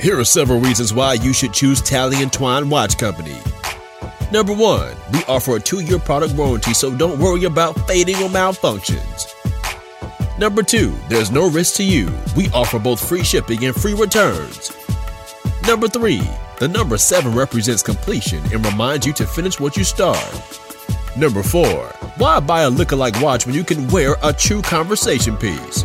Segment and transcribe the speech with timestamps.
[0.00, 3.36] Here are several reasons why you should choose Tally and Twine Watch Company.
[4.32, 8.30] Number one, we offer a two year product warranty, so don't worry about fading or
[8.30, 9.26] malfunctions.
[10.38, 12.10] Number two, there's no risk to you.
[12.34, 14.72] We offer both free shipping and free returns.
[15.66, 16.22] Number three,
[16.58, 20.24] the number seven represents completion and reminds you to finish what you start.
[21.14, 25.84] Number four, why buy a lookalike watch when you can wear a true conversation piece?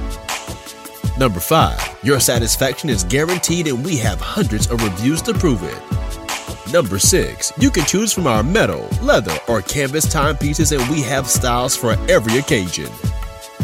[1.17, 6.73] Number five, your satisfaction is guaranteed and we have hundreds of reviews to prove it.
[6.73, 11.27] Number six, you can choose from our metal, leather, or canvas timepieces and we have
[11.27, 12.89] styles for every occasion.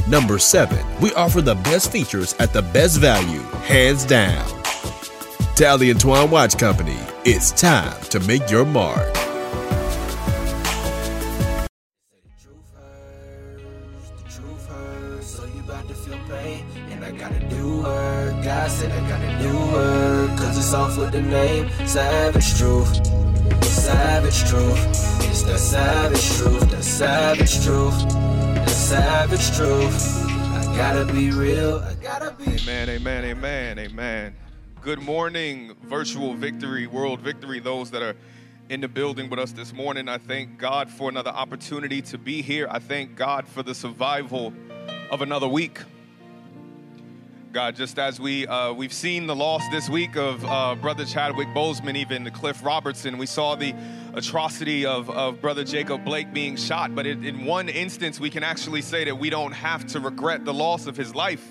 [0.07, 4.47] Number seven, we offer the best features at the best value, hands down.
[5.55, 9.20] Tally and Twine Watch Company, it's time to make your mark.
[20.73, 23.05] Off with the name Savage Truth.
[23.63, 25.11] Savage Truth.
[25.31, 30.25] It's the savage truth, the savage truth, the savage truth.
[30.29, 34.35] I gotta be real, I gotta be Amen, amen, amen, amen.
[34.81, 38.15] Good morning, virtual victory, world victory, those that are
[38.67, 40.09] in the building with us this morning.
[40.09, 42.67] I thank God for another opportunity to be here.
[42.69, 44.53] I thank God for the survival
[45.09, 45.79] of another week.
[47.51, 51.49] God, just as we uh, we've seen the loss this week of uh, Brother Chadwick
[51.49, 53.75] Boseman, even Cliff Robinson, we saw the
[54.13, 56.95] atrocity of, of Brother Jacob Blake being shot.
[56.95, 60.45] But in, in one instance, we can actually say that we don't have to regret
[60.45, 61.45] the loss of his life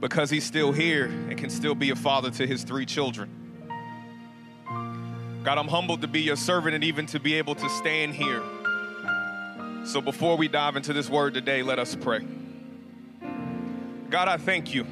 [0.00, 3.28] because he's still here and can still be a father to his three children.
[5.44, 8.42] God, I'm humbled to be your servant and even to be able to stand here.
[9.84, 12.26] So before we dive into this word today, let us pray.
[14.08, 14.86] God, I thank you.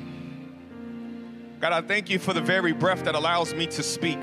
[1.61, 4.19] God, I thank you for the very breath that allows me to speak.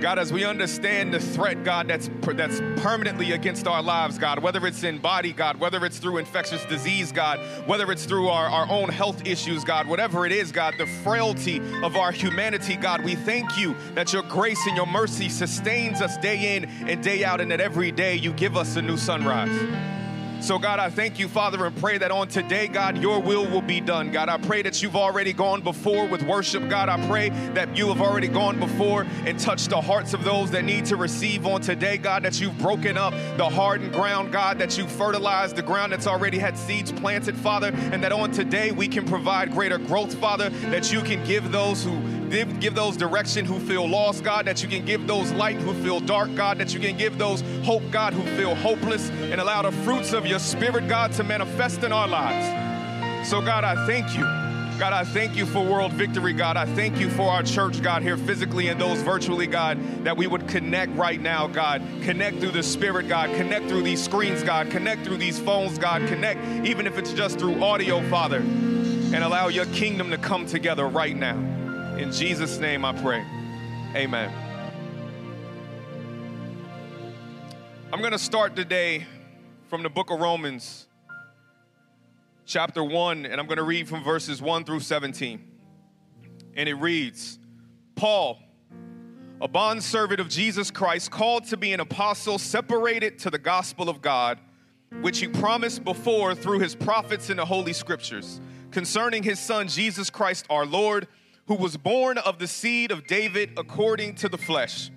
[0.00, 4.64] God, as we understand the threat, God, that's, that's permanently against our lives, God, whether
[4.66, 8.68] it's in body, God, whether it's through infectious disease, God, whether it's through our, our
[8.68, 13.14] own health issues, God, whatever it is, God, the frailty of our humanity, God, we
[13.14, 17.40] thank you that your grace and your mercy sustains us day in and day out,
[17.40, 20.01] and that every day you give us a new sunrise.
[20.42, 23.62] So, God, I thank you, Father, and pray that on today, God, your will will
[23.62, 24.10] be done.
[24.10, 26.68] God, I pray that you've already gone before with worship.
[26.68, 30.50] God, I pray that you have already gone before and touched the hearts of those
[30.50, 31.96] that need to receive on today.
[31.96, 34.32] God, that you've broken up the hardened ground.
[34.32, 38.32] God, that you've fertilized the ground that's already had seeds planted, Father, and that on
[38.32, 42.74] today we can provide greater growth, Father, that you can give those who give, give
[42.74, 46.34] those direction who feel lost, God, that you can give those light who feel dark,
[46.34, 50.12] God, that you can give those hope, God, who feel hopeless, and allow the fruits
[50.12, 53.28] of your spirit, God, to manifest in our lives.
[53.28, 54.24] So, God, I thank you.
[54.78, 56.56] God, I thank you for world victory, God.
[56.56, 60.26] I thank you for our church, God, here physically and those virtually, God, that we
[60.26, 61.82] would connect right now, God.
[62.02, 63.30] Connect through the Spirit, God.
[63.36, 64.70] Connect through these screens, God.
[64.70, 66.08] Connect through these phones, God.
[66.08, 70.88] Connect, even if it's just through audio, Father, and allow your kingdom to come together
[70.88, 71.51] right now.
[71.98, 73.22] In Jesus' name I pray.
[73.94, 74.32] Amen.
[77.92, 79.06] I'm going to start today
[79.68, 80.86] from the book of Romans,
[82.46, 85.44] chapter 1, and I'm going to read from verses 1 through 17.
[86.56, 87.38] And it reads
[87.94, 88.38] Paul,
[89.42, 94.00] a bondservant of Jesus Christ, called to be an apostle, separated to the gospel of
[94.00, 94.38] God,
[95.02, 100.08] which he promised before through his prophets in the Holy Scriptures, concerning his son Jesus
[100.08, 101.06] Christ our Lord,
[101.46, 104.90] who was born of the seed of David according to the flesh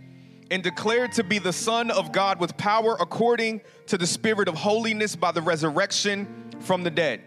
[0.52, 4.56] and declared to be the Son of God with power according to the Spirit of
[4.56, 7.22] holiness by the resurrection from the dead.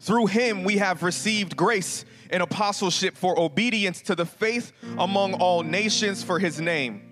[0.00, 5.62] Through him we have received grace and apostleship for obedience to the faith among all
[5.62, 7.02] nations for his name,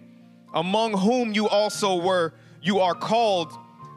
[0.55, 3.53] among whom you also were, you are called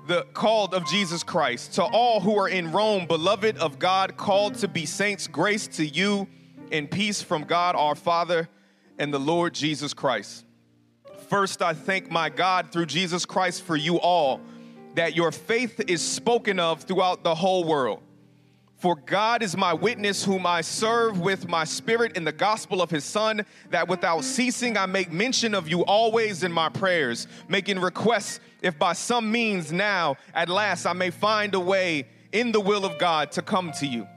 [0.08, 1.74] the called of Jesus Christ.
[1.76, 5.86] To all who are in Rome, beloved of God, called to be saints, grace to
[5.86, 6.28] you
[6.72, 8.50] and peace from God our Father
[8.98, 10.46] and the Lord Jesus Christ.
[11.28, 14.42] First, I thank my God through Jesus Christ for you all,
[14.96, 18.02] that your faith is spoken of throughout the whole world.
[18.78, 22.90] For God is my witness, whom I serve with my spirit in the gospel of
[22.90, 27.80] his Son, that without ceasing I make mention of you always in my prayers, making
[27.80, 32.62] requests if by some means now at last I may find a way in the
[32.62, 34.08] will of God to come to you.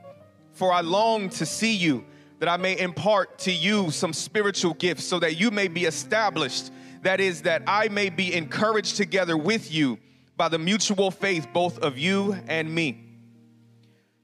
[0.52, 2.04] For I long to see you,
[2.42, 6.72] that I may impart to you some spiritual gifts, so that you may be established
[7.02, 10.00] that is, that I may be encouraged together with you
[10.36, 13.00] by the mutual faith both of you and me.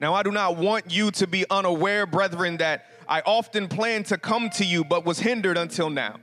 [0.01, 4.19] Now, I do not want you to be unaware, brethren, that I often planned to
[4.19, 6.17] come to you, but was hindered until now,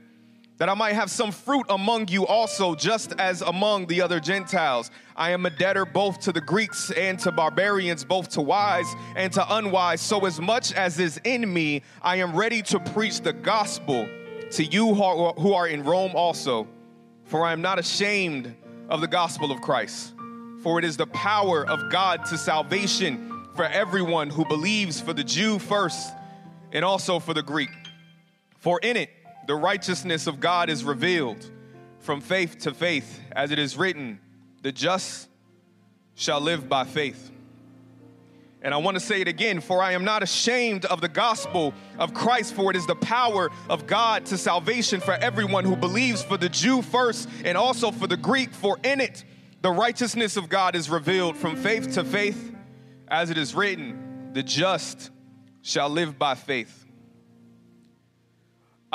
[0.58, 4.90] that I might have some fruit among you also, just as among the other Gentiles.
[5.14, 8.86] I am a debtor both to the Greeks and to barbarians, both to wise
[9.16, 10.00] and to unwise.
[10.00, 14.08] So, as much as is in me, I am ready to preach the gospel
[14.52, 16.66] to you who are in Rome also.
[17.24, 18.54] For I am not ashamed
[18.88, 20.14] of the gospel of Christ,
[20.62, 25.24] for it is the power of God to salvation for everyone who believes, for the
[25.24, 26.12] Jew first,
[26.72, 27.70] and also for the Greek.
[28.58, 29.10] For in it,
[29.46, 31.50] the righteousness of God is revealed
[32.00, 34.20] from faith to faith, as it is written,
[34.62, 35.28] the just
[36.14, 37.30] shall live by faith.
[38.62, 41.74] And I want to say it again, for I am not ashamed of the gospel
[41.98, 46.22] of Christ, for it is the power of God to salvation for everyone who believes,
[46.22, 49.24] for the Jew first, and also for the Greek, for in it
[49.62, 52.54] the righteousness of God is revealed from faith to faith
[53.08, 55.10] as it is written, the just
[55.62, 56.85] shall live by faith.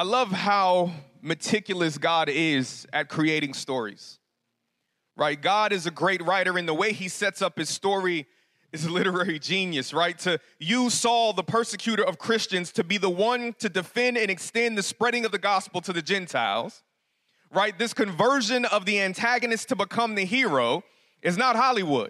[0.01, 4.17] I love how meticulous God is at creating stories.
[5.15, 5.39] Right?
[5.39, 8.25] God is a great writer in the way he sets up his story
[8.71, 10.17] is literary genius, right?
[10.17, 14.75] To use Saul, the persecutor of Christians, to be the one to defend and extend
[14.75, 16.81] the spreading of the gospel to the Gentiles,
[17.51, 17.77] right?
[17.77, 20.83] This conversion of the antagonist to become the hero
[21.21, 22.09] is not Hollywood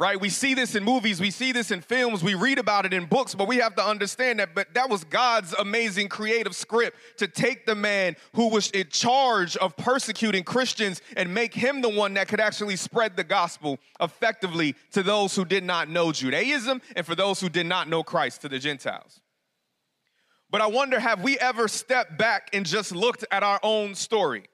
[0.00, 0.18] right?
[0.18, 3.04] We see this in movies, we see this in films, we read about it in
[3.04, 7.28] books, but we have to understand that but that was God's amazing creative script to
[7.28, 12.14] take the man who was in charge of persecuting Christians and make him the one
[12.14, 17.04] that could actually spread the gospel effectively to those who did not know Judaism and
[17.04, 19.20] for those who did not know Christ to the Gentiles.
[20.50, 24.44] But I wonder have we ever stepped back and just looked at our own story?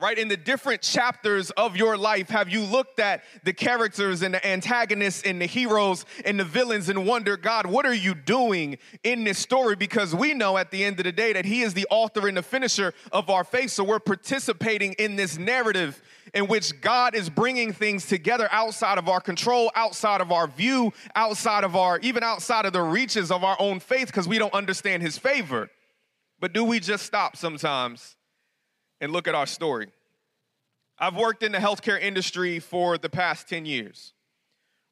[0.00, 0.18] Right?
[0.18, 4.46] In the different chapters of your life, have you looked at the characters and the
[4.46, 9.24] antagonists and the heroes and the villains and wonder, God, what are you doing in
[9.24, 9.76] this story?
[9.76, 12.36] Because we know at the end of the day that He is the author and
[12.36, 13.70] the finisher of our faith.
[13.70, 16.02] So we're participating in this narrative
[16.32, 20.92] in which God is bringing things together outside of our control, outside of our view,
[21.14, 24.54] outside of our, even outside of the reaches of our own faith because we don't
[24.54, 25.68] understand His favor.
[26.40, 28.16] But do we just stop sometimes?
[29.00, 29.88] And look at our story.
[30.98, 34.12] I've worked in the healthcare industry for the past 10 years,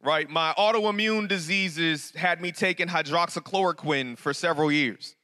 [0.02, 0.28] right?
[0.28, 5.16] My autoimmune diseases had me taking hydroxychloroquine for several years.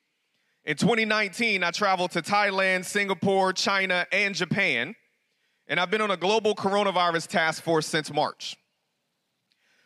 [0.67, 4.95] In 2019, I traveled to Thailand, Singapore, China, and Japan,
[5.67, 8.57] and I've been on a global coronavirus task force since March.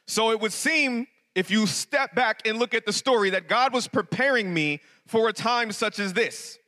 [0.06, 3.72] So it would seem, if you step back and look at the story, that God
[3.72, 6.58] was preparing me for a time such as this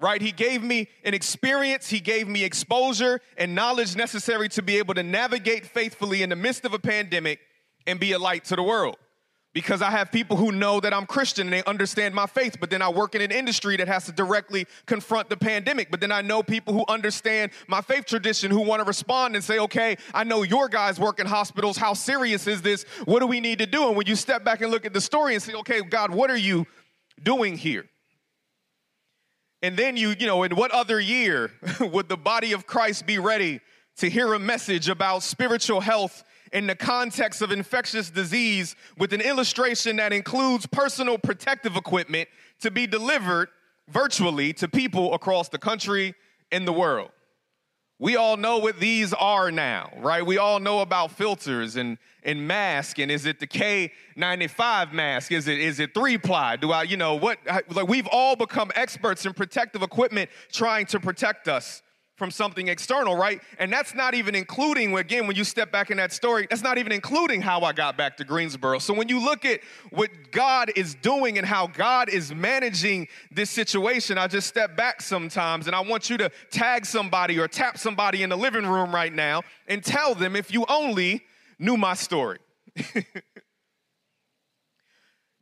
[0.00, 0.20] right?
[0.20, 4.94] He gave me an experience, he gave me exposure and knowledge necessary to be able
[4.94, 7.40] to navigate faithfully in the midst of a pandemic
[7.86, 8.96] and be a light to the world.
[9.54, 12.68] Because I have people who know that I'm Christian and they understand my faith, but
[12.68, 15.90] then I work in an industry that has to directly confront the pandemic.
[15.90, 19.42] But then I know people who understand my faith tradition who want to respond and
[19.42, 21.78] say, okay, I know your guys work in hospitals.
[21.78, 22.84] How serious is this?
[23.06, 23.88] What do we need to do?
[23.88, 26.30] And when you step back and look at the story and say, okay, God, what
[26.30, 26.66] are you
[27.22, 27.86] doing here?
[29.62, 31.50] And then you, you know, in what other year
[31.80, 33.60] would the body of Christ be ready
[33.98, 36.22] to hear a message about spiritual health
[36.52, 42.28] in the context of infectious disease with an illustration that includes personal protective equipment
[42.60, 43.48] to be delivered
[43.88, 46.14] virtually to people across the country
[46.52, 47.10] and the world?
[47.98, 50.24] We all know what these are now, right?
[50.24, 52.98] We all know about filters and, and mask.
[52.98, 55.32] And is it the K95 mask?
[55.32, 56.56] Is it, is it three ply?
[56.56, 57.38] Do I, you know, what?
[57.70, 61.82] Like we've all become experts in protective equipment trying to protect us
[62.16, 63.40] from something external, right?
[63.58, 66.78] And that's not even including, again, when you step back in that story, that's not
[66.78, 68.78] even including how I got back to Greensboro.
[68.78, 73.50] So when you look at what God is doing and how God is managing this
[73.50, 77.76] situation, I just step back sometimes and I want you to tag somebody or tap
[77.76, 81.22] somebody in the living room right now and tell them if you only
[81.58, 82.38] knew my story.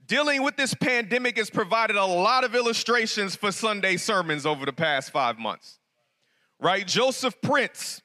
[0.07, 4.73] Dealing with this pandemic has provided a lot of illustrations for Sunday sermons over the
[4.73, 5.78] past five months
[6.61, 6.87] right?
[6.87, 8.03] Joseph Prince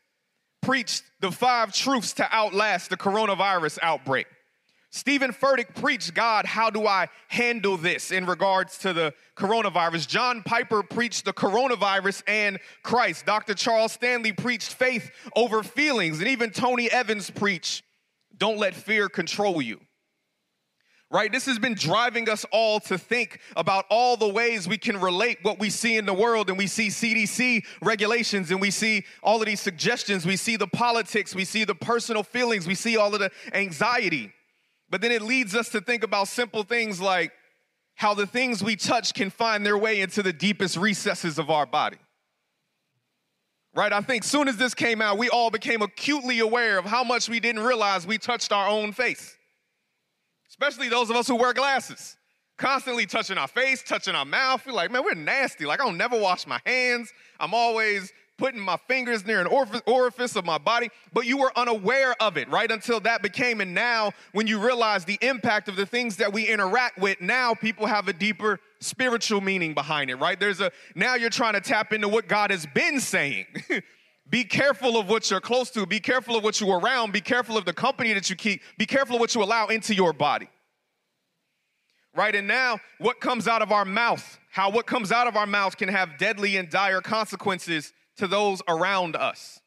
[0.62, 4.28] preached the five truths to outlast the coronavirus outbreak.
[4.92, 10.08] Steven Furtick preached, God, how do I handle this in regards to the coronavirus?
[10.08, 13.28] John Piper preached the coronavirus and Christ.
[13.28, 13.54] Dr.
[13.54, 16.20] Charles Stanley preached faith over feelings.
[16.20, 17.84] And even Tony Evans preached,
[18.36, 19.80] don't let fear control you
[21.12, 21.32] right?
[21.32, 25.40] This has been driving us all to think about all the ways we can relate
[25.42, 26.50] what we see in the world.
[26.50, 30.26] And we see CDC regulations and we see all of these suggestions.
[30.26, 34.32] We see the politics, we see the personal feelings, we see all of the anxiety.
[34.90, 37.32] But then it leads us to think about simple things like
[37.96, 41.66] how the things we touch can find their way into the deepest recesses of our
[41.66, 41.98] body.
[43.76, 43.94] Right?
[43.94, 47.30] I think soon as this came out, we all became acutely aware of how much
[47.30, 49.36] we didn't realize we touched our own face.
[50.60, 52.18] Especially those of us who wear glasses.
[52.58, 54.66] Constantly touching our face, touching our mouth.
[54.66, 55.66] We're like, man, we're nasty.
[55.66, 57.14] Like, I don't never wash my hands.
[57.40, 59.48] I'm always putting my fingers near an
[59.86, 62.72] orifice of my body, but you were unaware of it, right?
[62.72, 66.48] Until that became, and now when you realize the impact of the things that we
[66.48, 70.40] interact with, now people have a deeper spiritual meaning behind it, right?
[70.40, 73.46] There's a, now you're trying to tap into what God has been saying.
[74.30, 77.58] be careful of what you're close to, be careful of what you're around, be careful
[77.58, 80.50] of the company that you keep, be careful of what you allow into your body.
[82.16, 82.36] Right?
[82.36, 85.78] And now, what comes out of our mouth, how what comes out of our mouth
[85.78, 89.62] can have deadly and dire consequences to those around us.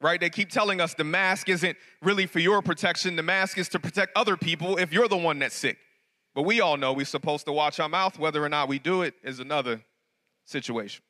[0.00, 0.18] Right?
[0.18, 3.78] They keep telling us the mask isn't really for your protection, the mask is to
[3.78, 5.78] protect other people if you're the one that's sick.
[6.34, 8.18] But we all know we're supposed to watch our mouth.
[8.18, 9.82] Whether or not we do it is another
[10.44, 11.04] situation.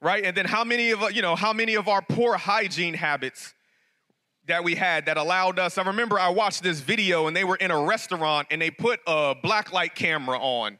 [0.00, 0.24] Right?
[0.24, 3.54] And then how many of you know how many of our poor hygiene habits
[4.48, 5.78] that we had that allowed us.
[5.78, 9.00] I remember I watched this video and they were in a restaurant and they put
[9.06, 10.78] a black light camera on.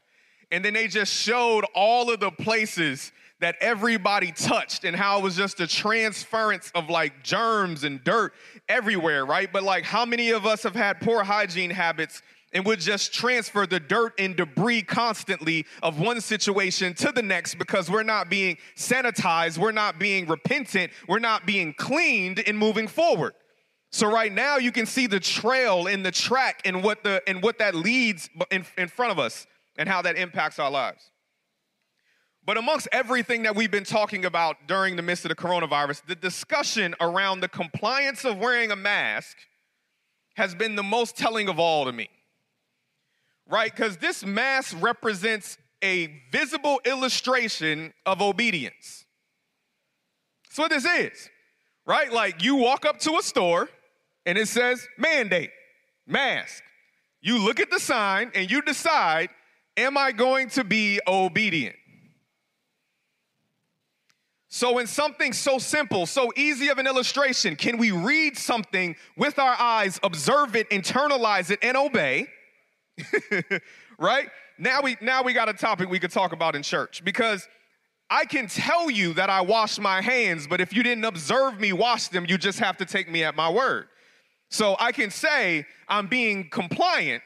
[0.51, 5.23] And then they just showed all of the places that everybody touched and how it
[5.23, 8.33] was just a transference of like germs and dirt
[8.67, 9.49] everywhere, right?
[9.53, 13.67] But like, how many of us have had poor hygiene habits and would just transfer
[13.67, 18.57] the dirt and debris constantly of one situation to the next because we're not being
[18.75, 23.33] sanitized, we're not being repentant, we're not being cleaned in moving forward.
[23.91, 27.41] So right now you can see the trail in the track and what the and
[27.41, 31.11] what that leads in, in front of us and how that impacts our lives.
[32.45, 36.15] But amongst everything that we've been talking about during the midst of the coronavirus, the
[36.15, 39.37] discussion around the compliance of wearing a mask
[40.35, 42.09] has been the most telling of all to me.
[43.49, 43.75] Right?
[43.75, 49.05] Because this mask represents a visible illustration of obedience.
[50.45, 51.29] That's what this is.
[51.85, 52.13] Right?
[52.13, 53.67] Like you walk up to a store
[54.25, 55.49] and it says mandate,
[56.05, 56.63] mask.
[57.21, 59.29] You look at the sign and you decide,
[59.75, 61.75] am I going to be obedient?
[64.51, 69.37] So, in something so simple, so easy of an illustration, can we read something with
[69.37, 72.27] our eyes, observe it, internalize it, and obey?
[73.99, 74.29] right?
[74.57, 77.47] Now we now we got a topic we could talk about in church because
[78.09, 81.73] I can tell you that I wash my hands, but if you didn't observe me
[81.73, 83.87] wash them, you just have to take me at my word.
[84.49, 87.23] So I can say I'm being compliant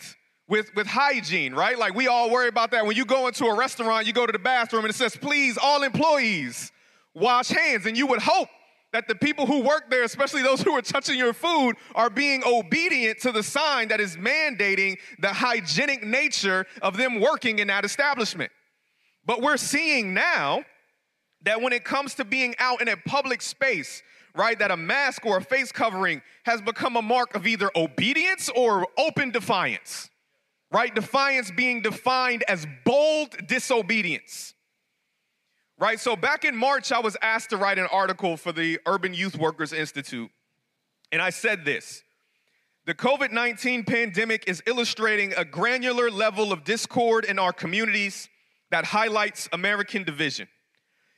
[0.50, 1.78] with, with hygiene, right?
[1.80, 2.86] Like we all worry about that.
[2.86, 5.58] When you go into a restaurant, you go to the bathroom and it says, please,
[5.58, 6.72] all employees
[7.16, 7.86] wash hands.
[7.86, 8.50] And you would hope
[8.94, 12.44] that the people who work there, especially those who are touching your food, are being
[12.46, 17.84] obedient to the sign that is mandating the hygienic nature of them working in that
[17.84, 18.52] establishment.
[19.26, 20.64] But we're seeing now
[21.42, 24.04] that when it comes to being out in a public space,
[24.36, 28.50] right, that a mask or a face covering has become a mark of either obedience
[28.56, 30.10] or open defiance,
[30.72, 30.94] right?
[30.94, 34.53] Defiance being defined as bold disobedience.
[35.84, 36.00] Right?
[36.00, 39.38] So back in March, I was asked to write an article for the Urban Youth
[39.38, 40.32] Workers Institute.
[41.12, 42.04] And I said this
[42.86, 48.30] The COVID 19 pandemic is illustrating a granular level of discord in our communities
[48.72, 50.48] that highlights American division.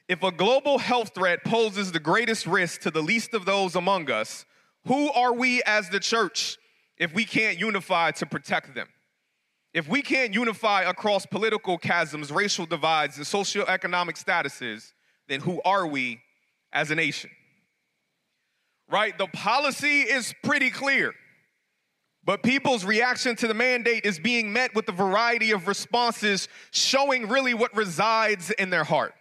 [0.10, 4.10] If a global health threat poses the greatest risk to the least of those among
[4.10, 4.48] us,
[4.88, 6.58] who are we as the church
[6.98, 8.88] if we can't unify to protect them?
[9.76, 14.94] If we can't unify across political chasms, racial divides, and socioeconomic statuses,
[15.28, 16.22] then who are we
[16.72, 17.30] as a nation?
[18.90, 19.18] Right?
[19.18, 21.14] The policy is pretty clear.
[22.24, 27.28] But people's reaction to the mandate is being met with a variety of responses showing
[27.28, 29.14] really what resides in their heart.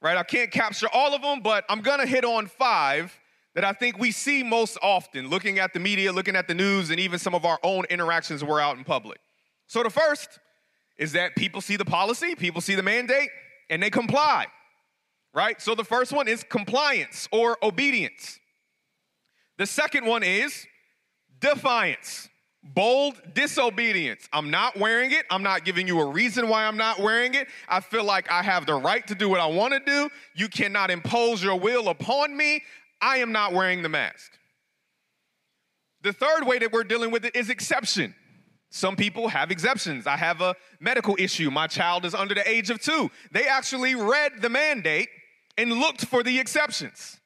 [0.00, 0.16] Right?
[0.16, 3.18] I can't capture all of them, but I'm gonna hit on five
[3.56, 6.90] that I think we see most often looking at the media, looking at the news,
[6.90, 9.18] and even some of our own interactions we're out in public.
[9.66, 10.38] So the first
[10.98, 13.28] is that people see the policy, people see the mandate,
[13.68, 14.46] and they comply,
[15.34, 15.60] right?
[15.60, 18.38] So the first one is compliance or obedience.
[19.58, 20.66] The second one is
[21.40, 22.28] defiance,
[22.62, 24.28] bold disobedience.
[24.32, 25.24] I'm not wearing it.
[25.30, 27.48] I'm not giving you a reason why I'm not wearing it.
[27.68, 30.10] I feel like I have the right to do what I want to do.
[30.34, 32.62] You cannot impose your will upon me.
[33.00, 34.32] I am not wearing the mask.
[36.02, 38.14] The third way that we're dealing with it is exception.
[38.70, 40.06] Some people have exceptions.
[40.06, 41.50] I have a medical issue.
[41.50, 43.10] My child is under the age of two.
[43.30, 45.08] They actually read the mandate
[45.56, 47.20] and looked for the exceptions.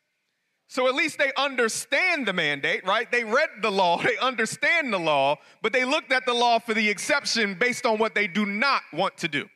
[0.68, 3.10] So at least they understand the mandate, right?
[3.10, 6.74] They read the law, they understand the law, but they looked at the law for
[6.74, 9.48] the exception based on what they do not want to do.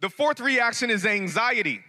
[0.00, 1.80] The fourth reaction is anxiety.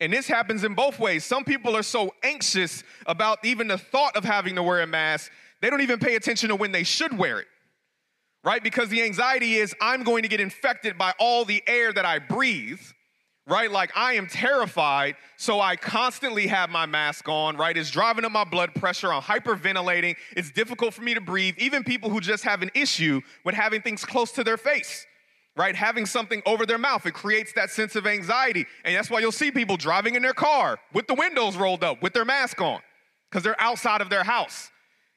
[0.00, 1.24] And this happens in both ways.
[1.24, 5.30] Some people are so anxious about even the thought of having to wear a mask,
[5.60, 7.46] they don't even pay attention to when they should wear it,
[8.44, 8.62] right?
[8.62, 12.18] Because the anxiety is, I'm going to get infected by all the air that I
[12.18, 12.80] breathe,
[13.46, 13.70] right?
[13.70, 17.76] Like I am terrified, so I constantly have my mask on, right?
[17.76, 21.54] It's driving up my blood pressure, I'm hyperventilating, it's difficult for me to breathe.
[21.58, 25.06] Even people who just have an issue with having things close to their face
[25.56, 25.76] right?
[25.76, 28.66] Having something over their mouth, it creates that sense of anxiety.
[28.84, 32.02] And that's why you'll see people driving in their car with the windows rolled up,
[32.02, 32.80] with their mask on,
[33.30, 34.70] because they're outside of their house.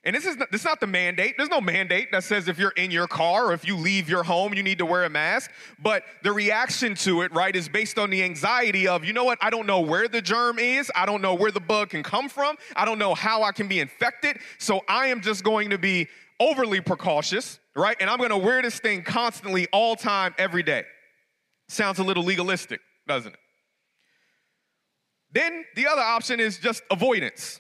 [0.04, 1.36] And this is not, this is not the mandate.
[1.38, 4.24] There's no mandate that says if you're in your car or if you leave your
[4.24, 5.52] home, you need to wear a mask.
[5.80, 9.38] But the reaction to it, right, is based on the anxiety of, you know what,
[9.42, 10.90] I don't know where the germ is.
[10.96, 12.56] I don't know where the bug can come from.
[12.76, 14.40] I don't know how I can be infected.
[14.60, 16.08] So I am just going to be
[16.40, 17.96] overly precautious right?
[18.00, 20.84] And I'm gonna wear this thing constantly, all time, every day.
[21.70, 23.40] Sounds a little legalistic, doesn't it?
[25.32, 27.60] Then the other option is just avoidance.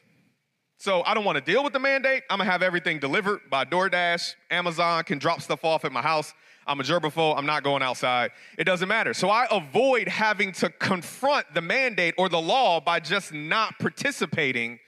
[0.77, 2.23] So I don't wanna deal with the mandate.
[2.29, 4.35] I'm gonna have everything delivered by DoorDash.
[4.51, 6.33] Amazon can drop stuff off at my house.
[6.67, 7.37] I'm a germaphobe.
[7.37, 8.31] I'm not going outside.
[8.57, 9.13] It doesn't matter.
[9.13, 14.79] So I avoid having to confront the mandate or the law by just not participating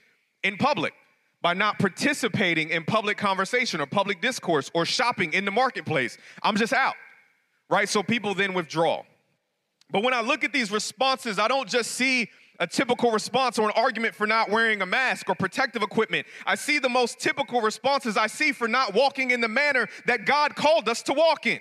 [0.42, 0.92] in public
[1.42, 6.18] by not participating in public conversation or public discourse or shopping in the marketplace.
[6.42, 6.94] I'm just out,
[7.70, 7.88] right?
[7.88, 9.02] So people then withdraw.
[9.90, 12.28] But when I look at these responses, I don't just see
[12.60, 16.26] a typical response or an argument for not wearing a mask or protective equipment.
[16.46, 20.26] I see the most typical responses I see for not walking in the manner that
[20.26, 21.58] God called us to walk in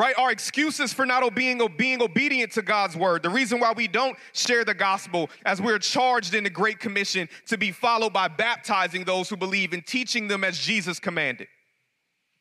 [0.00, 0.14] right?
[0.16, 3.22] Our excuses for not being, being obedient to God's word.
[3.22, 7.28] The reason why we don't share the gospel as we're charged in the Great Commission
[7.48, 11.48] to be followed by baptizing those who believe and teaching them as Jesus commanded.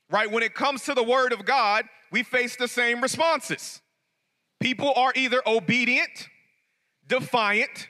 [0.09, 0.31] Right?
[0.31, 1.83] When it comes to the word of God,
[2.13, 3.81] we face the same responses.
[4.61, 6.29] People are either obedient,
[7.09, 7.89] defiant,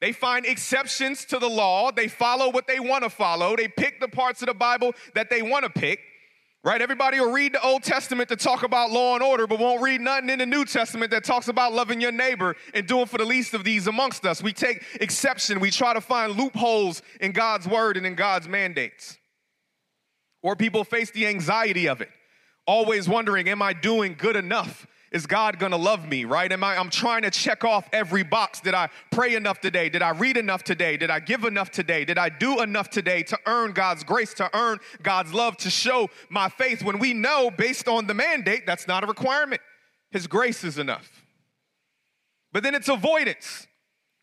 [0.00, 4.00] they find exceptions to the law, they follow what they want to follow, they pick
[4.00, 6.00] the parts of the Bible that they want to pick
[6.64, 6.80] Right?
[6.80, 10.00] Everybody will read the Old Testament to talk about law and order, but won't read
[10.00, 13.24] nothing in the New Testament that talks about loving your neighbor and doing for the
[13.24, 14.40] least of these amongst us.
[14.40, 15.58] We take exception.
[15.58, 19.18] We try to find loopholes in God's word and in God's mandates.
[20.40, 22.10] Or people face the anxiety of it,
[22.64, 24.86] always wondering, am I doing good enough?
[25.12, 26.50] Is God gonna love me, right?
[26.50, 28.60] Am I, I'm trying to check off every box.
[28.60, 29.88] Did I pray enough today?
[29.88, 30.96] Did I read enough today?
[30.96, 32.04] Did I give enough today?
[32.04, 36.08] Did I do enough today to earn God's grace, to earn God's love, to show
[36.30, 39.60] my faith when we know based on the mandate that's not a requirement?
[40.10, 41.22] His grace is enough.
[42.52, 43.66] But then it's avoidance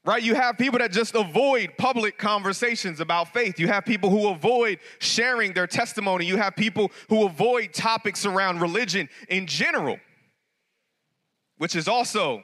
[0.05, 0.23] right?
[0.23, 3.59] You have people that just avoid public conversations about faith.
[3.59, 6.25] You have people who avoid sharing their testimony.
[6.25, 9.99] You have people who avoid topics around religion in general
[11.59, 12.43] which is also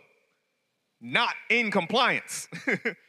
[1.01, 2.47] not in compliance.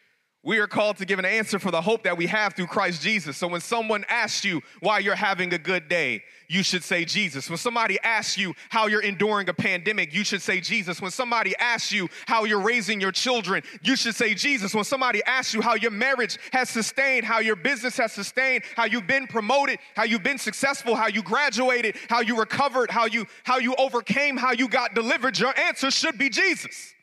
[0.47, 3.03] we are called to give an answer for the hope that we have through Christ
[3.03, 3.37] Jesus.
[3.37, 7.51] So when someone asks you why you're having a good day, you should say Jesus.
[7.51, 11.03] When somebody asks you how you're enduring a pandemic, you should say Jesus.
[11.03, 14.73] When somebody asks you how you're raising your children, you should say Jesus.
[14.73, 18.85] When somebody asks you how your marriage has sustained, how your business has sustained, how
[18.85, 23.27] you've been promoted, how you've been successful, how you graduated, how you recovered, how you
[23.43, 26.95] how you overcame, how you got delivered, your answer should be Jesus.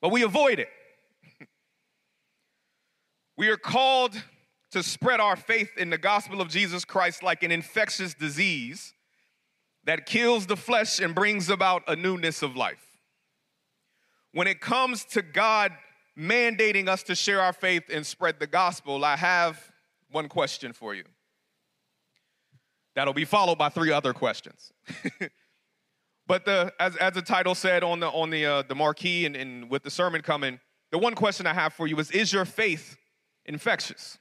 [0.00, 0.66] But we avoid it.
[3.40, 4.22] We are called
[4.70, 8.92] to spread our faith in the gospel of Jesus Christ like an infectious disease
[9.84, 12.98] that kills the flesh and brings about a newness of life.
[14.34, 15.72] When it comes to God
[16.18, 19.72] mandating us to share our faith and spread the gospel, I have
[20.10, 21.04] one question for you.
[22.94, 24.70] That'll be followed by three other questions.
[26.26, 29.34] but the, as, as the title said on the, on the, uh, the marquee and,
[29.34, 30.60] and with the sermon coming,
[30.92, 32.98] the one question I have for you is Is your faith
[33.46, 34.18] infectious?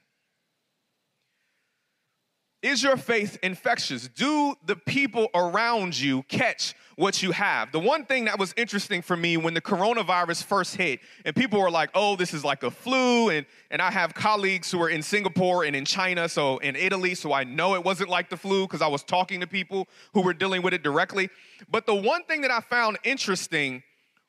[2.61, 4.09] Is your faith infectious?
[4.09, 7.71] Do the people around you catch what you have?
[7.71, 11.61] The one thing that was interesting for me when the coronavirus first hit, and people
[11.61, 14.89] were like, oh, this is like a flu, and, and I have colleagues who are
[14.89, 18.35] in Singapore and in China, so in Italy, so I know it wasn't like the
[18.35, 21.29] flu because I was talking to people who were dealing with it directly.
[21.71, 23.83] But the one thing that I found interesting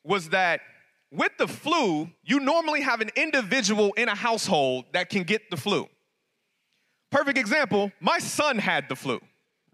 [0.05, 0.61] was that
[1.11, 5.57] with the flu, you normally have an individual in a household that can get the
[5.57, 5.87] flu.
[7.11, 9.19] Perfect example my son had the flu.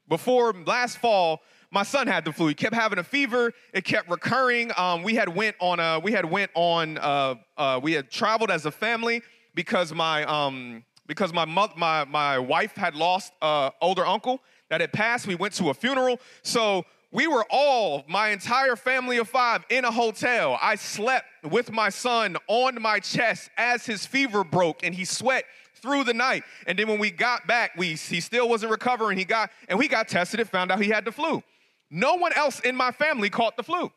[0.09, 2.47] Before last fall, my son had the flu.
[2.47, 3.53] He kept having a fever.
[3.73, 4.71] It kept recurring.
[4.77, 8.49] Um, we had went on a, we had went on uh, uh, we had traveled
[8.49, 9.21] as a family
[9.53, 14.81] because my um, because my mother, my my wife had lost an older uncle that
[14.81, 15.27] had passed.
[15.27, 19.85] We went to a funeral, so we were all my entire family of five in
[19.85, 20.57] a hotel.
[20.61, 25.45] I slept with my son on my chest as his fever broke and he sweat
[25.75, 26.43] through the night.
[26.65, 29.17] And then when we got back, we he still wasn't recovering.
[29.17, 31.43] He got and we got tested and found out he had the flu.
[31.89, 33.91] No one else in my family caught the flu.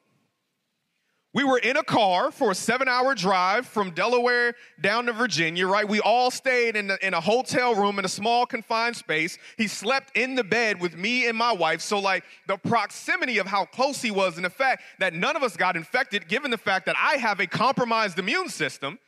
[1.33, 5.69] We were in a car for a seven hour drive from Delaware down to Virginia,
[5.69, 5.89] right?
[5.89, 9.39] We all stayed in, in a hotel room in a small confined space.
[9.57, 11.83] He slept in the bed with me and my wife.
[11.83, 15.45] So, like, the proximity of how close he was and the fact that none of
[15.45, 18.99] us got infected, given the fact that I have a compromised immune system,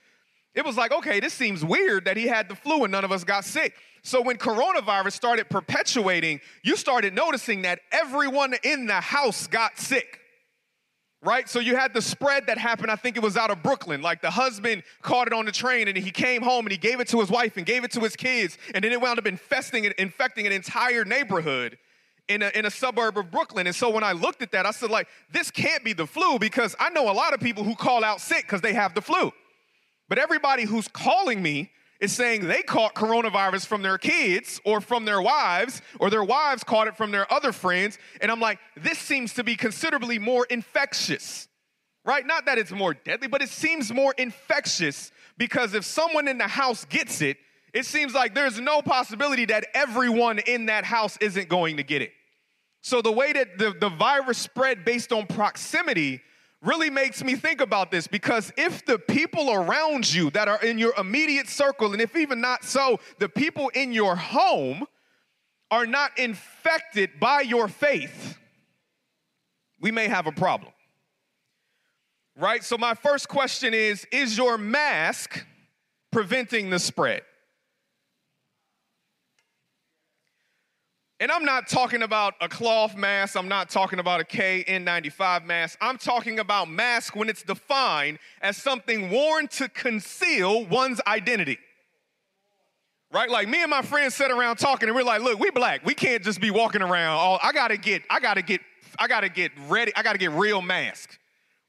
[0.54, 3.10] it was like, okay, this seems weird that he had the flu and none of
[3.10, 3.74] us got sick.
[4.04, 10.20] So when coronavirus started perpetuating, you started noticing that everyone in the house got sick.
[11.24, 11.48] Right?
[11.48, 14.02] So you had the spread that happened, I think it was out of Brooklyn.
[14.02, 16.98] Like the husband caught it on the train and he came home and he gave
[16.98, 18.58] it to his wife and gave it to his kids.
[18.74, 21.78] And then it wound up infesting and infecting an entire neighborhood
[22.26, 23.68] in a, in a suburb of Brooklyn.
[23.68, 26.40] And so when I looked at that, I said, like, this can't be the flu
[26.40, 29.02] because I know a lot of people who call out sick because they have the
[29.02, 29.32] flu.
[30.08, 31.70] But everybody who's calling me
[32.02, 36.64] is saying they caught coronavirus from their kids or from their wives, or their wives
[36.64, 37.96] caught it from their other friends.
[38.20, 41.46] And I'm like, this seems to be considerably more infectious,
[42.04, 42.26] right?
[42.26, 46.48] Not that it's more deadly, but it seems more infectious because if someone in the
[46.48, 47.36] house gets it,
[47.72, 52.02] it seems like there's no possibility that everyone in that house isn't going to get
[52.02, 52.10] it.
[52.80, 56.20] So the way that the, the virus spread based on proximity
[56.62, 60.78] really makes me think about this because if the people around you that are in
[60.78, 64.86] your immediate circle, and if even not so, the people in your home
[65.70, 68.38] are not infected by your faith,
[69.80, 70.72] we may have a problem.
[72.36, 72.62] Right?
[72.64, 75.44] So, my first question is Is your mask
[76.10, 77.22] preventing the spread?
[81.22, 83.36] And I'm not talking about a cloth mask.
[83.36, 85.78] I'm not talking about a KN95 mask.
[85.80, 91.58] I'm talking about mask when it's defined as something worn to conceal one's identity.
[93.12, 93.30] Right?
[93.30, 95.86] Like me and my friends sat around talking and we're like, look, we black.
[95.86, 98.60] We can't just be walking around all I gotta get, I gotta get,
[98.98, 101.20] I gotta get ready, I gotta get real mask.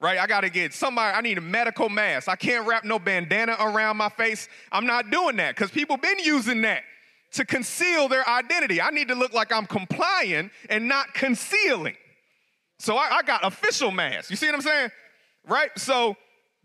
[0.02, 0.18] Right?
[0.18, 2.28] I gotta get somebody, I need a medical mask.
[2.28, 4.50] I can't wrap no bandana around my face.
[4.72, 6.82] I'm not doing that because people been using that
[7.34, 8.82] to conceal their identity.
[8.82, 11.96] I need to look like I'm complying and not concealing.
[12.80, 14.30] So I, I got official mask.
[14.30, 14.90] You see what I'm saying?
[15.48, 15.72] Right?
[15.78, 16.16] So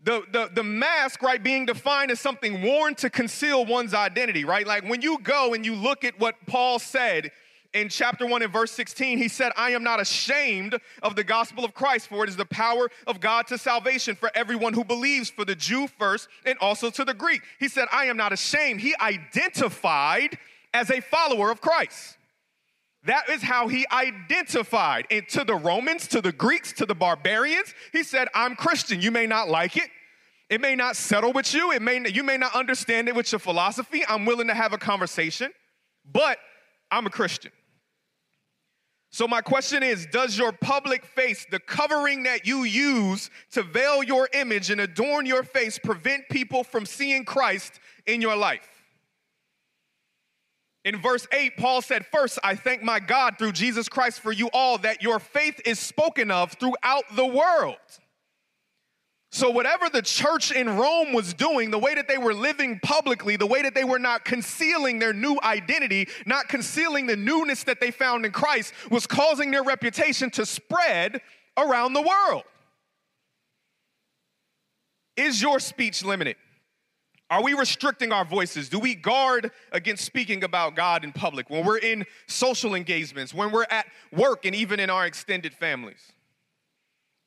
[0.03, 4.65] the, the, the mask, right, being defined as something worn to conceal one's identity, right?
[4.65, 7.31] Like when you go and you look at what Paul said
[7.73, 11.63] in chapter 1 and verse 16, he said, I am not ashamed of the gospel
[11.63, 15.29] of Christ, for it is the power of God to salvation for everyone who believes,
[15.29, 17.41] for the Jew first and also to the Greek.
[17.59, 18.81] He said, I am not ashamed.
[18.81, 20.37] He identified
[20.73, 22.17] as a follower of Christ.
[23.03, 25.07] That is how he identified.
[25.09, 29.01] And to the Romans, to the Greeks, to the barbarians, he said, I'm Christian.
[29.01, 29.89] You may not like it.
[30.49, 31.71] It may not settle with you.
[31.71, 34.03] It may, you may not understand it with your philosophy.
[34.07, 35.51] I'm willing to have a conversation,
[36.11, 36.39] but
[36.91, 37.51] I'm a Christian.
[39.11, 44.03] So, my question is Does your public face, the covering that you use to veil
[44.03, 48.78] your image and adorn your face, prevent people from seeing Christ in your life?
[50.85, 54.49] In verse 8, Paul said, First, I thank my God through Jesus Christ for you
[54.53, 57.77] all that your faith is spoken of throughout the world.
[59.31, 63.35] So, whatever the church in Rome was doing, the way that they were living publicly,
[63.35, 67.79] the way that they were not concealing their new identity, not concealing the newness that
[67.79, 71.21] they found in Christ, was causing their reputation to spread
[71.57, 72.43] around the world.
[75.15, 76.37] Is your speech limited?
[77.29, 78.69] Are we restricting our voices?
[78.69, 83.51] Do we guard against speaking about God in public when we're in social engagements, when
[83.51, 86.11] we're at work, and even in our extended families?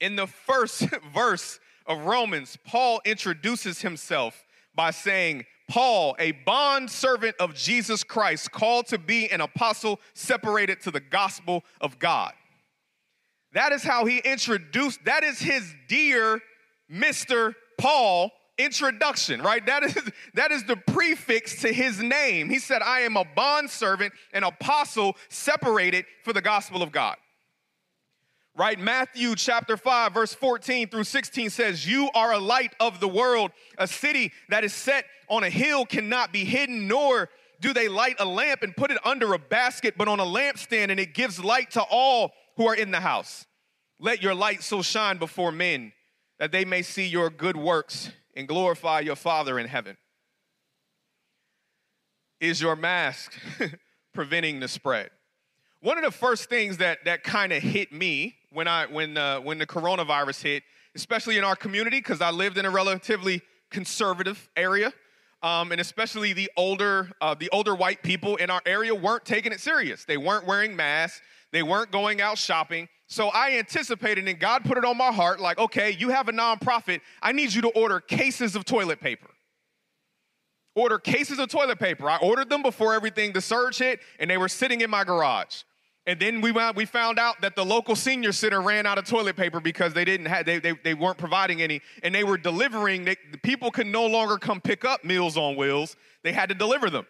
[0.00, 7.36] In the first verse of Romans, Paul introduces himself by saying, Paul, a bond servant
[7.38, 12.32] of Jesus Christ, called to be an apostle, separated to the gospel of God.
[13.52, 16.40] That is how he introduced, that is his dear
[16.90, 17.54] Mr.
[17.78, 19.64] Paul introduction, right?
[19.66, 19.98] That is
[20.34, 22.48] that is the prefix to his name.
[22.48, 27.16] He said, "I am a bondservant, an apostle separated for the gospel of God."
[28.54, 28.78] Right?
[28.78, 33.50] Matthew chapter 5 verse 14 through 16 says, "You are a light of the world.
[33.78, 38.16] A city that is set on a hill cannot be hidden, nor do they light
[38.18, 41.42] a lamp and put it under a basket, but on a lampstand, and it gives
[41.42, 43.46] light to all who are in the house.
[43.98, 45.92] Let your light so shine before men
[46.38, 49.96] that they may see your good works and glorify your Father in heaven.
[52.40, 53.32] Is your mask
[54.14, 55.10] preventing the spread?
[55.80, 59.40] One of the first things that, that kind of hit me when, I, when, uh,
[59.40, 60.62] when the coronavirus hit,
[60.94, 64.92] especially in our community, because I lived in a relatively conservative area,
[65.42, 69.50] um, and especially the older, uh, the older white people in our area weren't taking
[69.50, 70.04] it serious.
[70.04, 71.20] They weren't wearing masks.
[71.50, 72.88] They weren't going out shopping.
[73.12, 76.32] So I anticipated, and God put it on my heart like, okay, you have a
[76.32, 77.02] nonprofit.
[77.20, 79.28] I need you to order cases of toilet paper.
[80.74, 82.08] Order cases of toilet paper.
[82.08, 85.64] I ordered them before everything, the surge hit, and they were sitting in my garage.
[86.06, 89.04] And then we, went, we found out that the local senior center ran out of
[89.04, 92.38] toilet paper because they didn't have, they, they, they weren't providing any, and they were
[92.38, 93.04] delivering.
[93.04, 95.96] They, people could no longer come pick up Meals on Wheels.
[96.22, 97.06] They had to deliver them.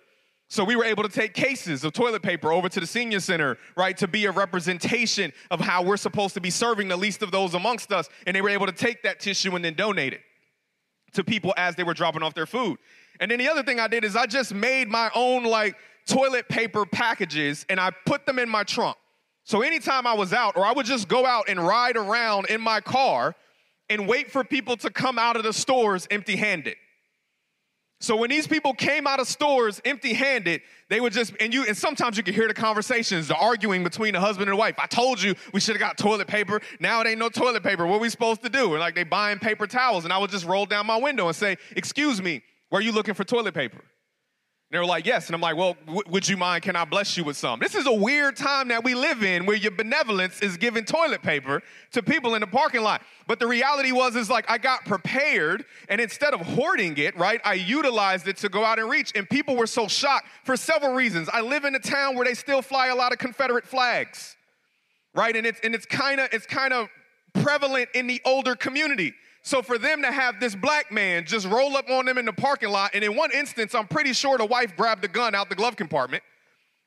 [0.53, 3.57] So we were able to take cases of toilet paper over to the senior center,
[3.75, 7.31] right, to be a representation of how we're supposed to be serving the least of
[7.31, 8.11] those amongst us.
[8.27, 10.21] And they were able to take that tissue and then donate it
[11.15, 12.77] to people as they were dropping off their food.
[13.19, 15.75] And then the other thing I did is I just made my own like
[16.07, 18.99] toilet paper packages and I put them in my trunk.
[19.45, 22.61] So anytime I was out, or I would just go out and ride around in
[22.61, 23.35] my car
[23.89, 26.77] and wait for people to come out of the stores empty handed.
[28.03, 31.77] So when these people came out of stores empty-handed, they would just and you and
[31.77, 34.75] sometimes you could hear the conversations, the arguing between the husband and wife.
[34.77, 36.61] I told you we should have got toilet paper.
[36.81, 37.87] Now it ain't no toilet paper.
[37.87, 38.73] What we supposed to do?
[38.73, 41.37] And like they buying paper towels, and I would just roll down my window and
[41.37, 43.85] say, "Excuse me, where are you looking for toilet paper?"
[44.73, 45.27] They were like, yes.
[45.27, 46.63] And I'm like, well, w- would you mind?
[46.63, 47.61] Can I bless you with some?
[47.61, 51.23] This is a weird time that we live in where your benevolence is giving toilet
[51.23, 53.03] paper to people in the parking lot.
[53.27, 57.39] But the reality was, is like, I got prepared and instead of hoarding it, right,
[57.45, 59.13] I utilized it to go out and reach.
[59.15, 61.29] And people were so shocked for several reasons.
[61.31, 64.37] I live in a town where they still fly a lot of Confederate flags,
[65.15, 65.37] right?
[65.37, 66.89] And it's, and it's kind of, it's kind of
[67.35, 69.13] prevalent in the older community.
[69.43, 72.33] So for them to have this black man just roll up on them in the
[72.33, 75.49] parking lot, and in one instance, I'm pretty sure the wife grabbed the gun out
[75.49, 76.23] the glove compartment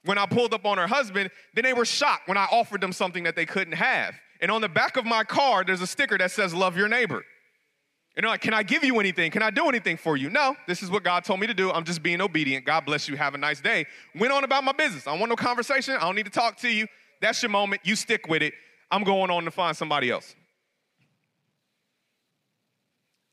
[0.06, 2.94] when I pulled up on her husband, then they were shocked when I offered them
[2.94, 4.16] something that they couldn't have.
[4.40, 7.24] And on the back of my car, there's a sticker that says, Love your neighbor.
[8.16, 9.32] And they're like, Can I give you anything?
[9.32, 10.30] Can I do anything for you?
[10.30, 11.72] No, this is what God told me to do.
[11.72, 12.66] I'm just being obedient.
[12.66, 13.18] God bless you.
[13.18, 13.86] Have a nice day.
[14.16, 15.08] Went on about my business.
[15.08, 15.96] I don't want no conversation.
[15.96, 16.88] I don't need to talk to you.
[17.22, 17.82] That's your moment.
[17.84, 18.54] You stick with it.
[18.92, 20.36] I'm going on to find somebody else.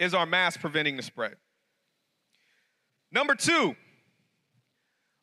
[0.03, 1.37] Is our mask preventing the spread?
[3.13, 3.77] Number two,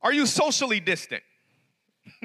[0.02, 1.22] are you socially distant?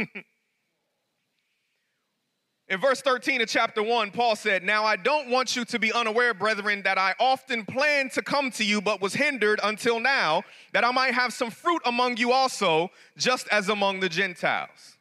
[2.68, 5.92] In verse 13 of chapter 1, Paul said, Now I don't want you to be
[5.92, 10.44] unaware, brethren, that I often planned to come to you, but was hindered until now,
[10.72, 12.88] that I might have some fruit among you also,
[13.18, 14.93] just as among the Gentiles.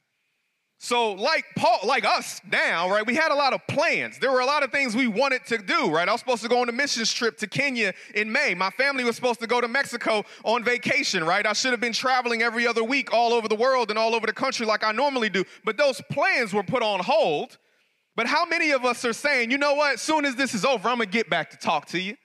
[0.83, 3.07] So, like Paul, like us now, right?
[3.07, 4.19] We had a lot of plans.
[4.19, 6.09] There were a lot of things we wanted to do, right?
[6.09, 8.53] I was supposed to go on a missions trip to Kenya in May.
[8.53, 11.47] My family was supposed to go to Mexico on vacation, right?
[11.47, 14.27] I should have been traveling every other week all over the world and all over
[14.27, 15.45] the country like I normally do.
[15.63, 17.57] But those plans were put on hold.
[18.17, 20.01] But how many of us are saying, you know what?
[20.01, 22.17] Soon as this is over, I'm gonna get back to talk to you.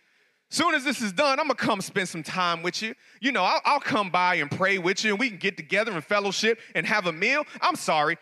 [0.50, 2.94] Soon as this is done, I'm gonna come spend some time with you.
[3.20, 5.92] You know, I'll, I'll come by and pray with you, and we can get together
[5.92, 7.44] and fellowship and have a meal.
[7.60, 8.16] I'm sorry,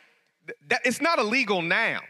[0.69, 2.01] that it's not illegal now.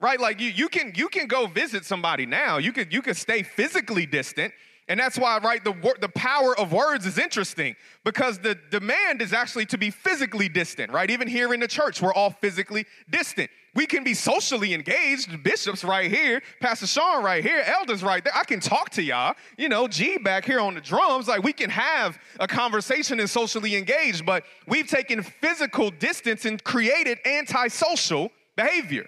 [0.00, 0.20] Right?
[0.20, 2.58] Like you, you can you can go visit somebody now.
[2.58, 4.52] You could you could stay physically distant
[4.88, 9.32] and that's why right the the power of words is interesting because the demand is
[9.32, 13.50] actually to be physically distant right even here in the church we're all physically distant
[13.74, 15.42] we can be socially engaged.
[15.42, 18.34] Bishops right here, Pastor Sean right here, elders right there.
[18.36, 19.34] I can talk to y'all.
[19.56, 21.26] You know, G back here on the drums.
[21.26, 26.62] Like we can have a conversation and socially engaged, but we've taken physical distance and
[26.62, 29.06] created antisocial behavior.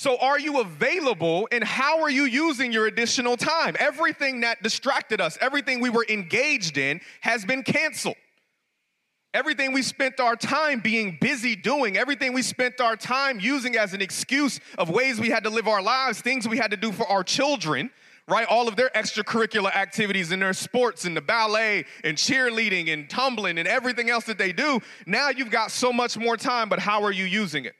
[0.00, 3.76] So, are you available and how are you using your additional time?
[3.78, 8.14] Everything that distracted us, everything we were engaged in, has been canceled.
[9.34, 13.92] Everything we spent our time being busy doing, everything we spent our time using as
[13.92, 16.92] an excuse of ways we had to live our lives, things we had to do
[16.92, 17.90] for our children,
[18.26, 18.46] right?
[18.48, 23.58] All of their extracurricular activities and their sports and the ballet and cheerleading and tumbling
[23.58, 24.80] and everything else that they do.
[25.04, 27.74] Now you've got so much more time, but how are you using it?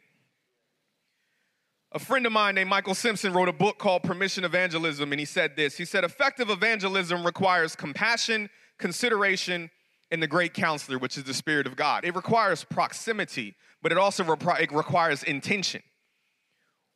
[1.93, 5.25] A friend of mine named Michael Simpson wrote a book called Permission Evangelism, and he
[5.25, 5.77] said this.
[5.77, 8.49] He said, Effective evangelism requires compassion,
[8.79, 9.71] consideration,
[10.13, 12.05] and the great counselor, which is the Spirit of God.
[12.05, 15.83] It requires proximity, but it also repri- it requires intention.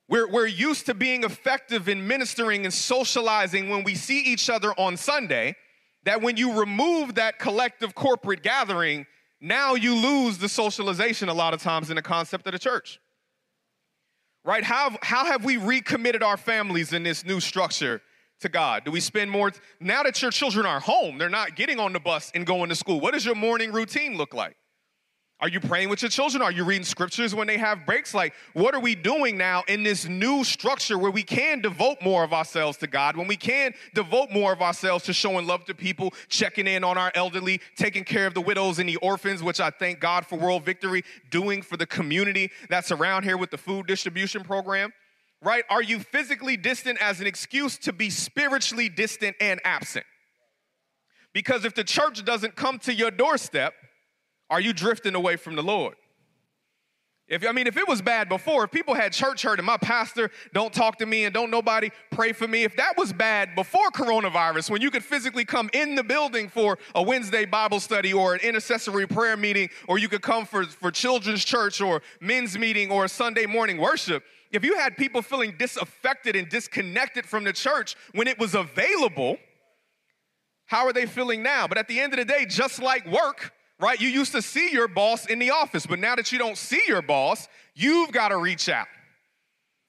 [0.09, 4.73] We're, we're used to being effective in ministering and socializing when we see each other
[4.79, 5.57] on Sunday,
[6.05, 9.07] that when you remove that collective corporate gathering,
[9.41, 13.01] now you lose the socialization a lot of times in the concept of the church.
[14.45, 14.63] Right?
[14.63, 18.03] How, how have we recommitted our families in this new structure
[18.41, 18.85] to God?
[18.85, 19.53] Do we spend more?
[19.81, 22.75] Now that your children are home, they're not getting on the bus and going to
[22.75, 23.01] school.
[23.01, 24.57] What does your morning routine look like?
[25.41, 26.43] Are you praying with your children?
[26.43, 28.15] Are you reading scriptures when they have breaks?
[28.15, 32.23] Like, what are we doing now in this new structure where we can devote more
[32.23, 35.75] of ourselves to God, when we can devote more of ourselves to showing love to
[35.75, 39.61] people, checking in on our elderly, taking care of the widows and the orphans, which
[39.61, 43.59] I thank God for World Victory doing for the community that's around here with the
[43.59, 44.93] food distribution program?
[45.43, 45.65] Right?
[45.69, 50.07] Are you physically distant as an excuse to be spiritually distant and absent?
[51.35, 53.75] Because if the church doesn't come to your doorstep,
[54.55, 55.97] are you drifting away from the Lord?
[57.27, 59.79] If I mean, if it was bad before, if people had church hurt and my
[59.79, 63.57] pastor don't talk to me and don't nobody pray for me, if that was bad
[63.57, 68.13] before coronavirus, when you could physically come in the building for a Wednesday Bible study
[68.13, 72.57] or an intercessory prayer meeting, or you could come for, for children's church or men's
[72.57, 77.53] meeting or Sunday morning worship, if you had people feeling disaffected and disconnected from the
[77.53, 79.37] church when it was available,
[80.67, 81.67] how are they feeling now?
[81.67, 84.01] But at the end of the day, just like work, right?
[84.01, 86.81] You used to see your boss in the office, but now that you don't see
[86.87, 88.87] your boss, you've got to reach out.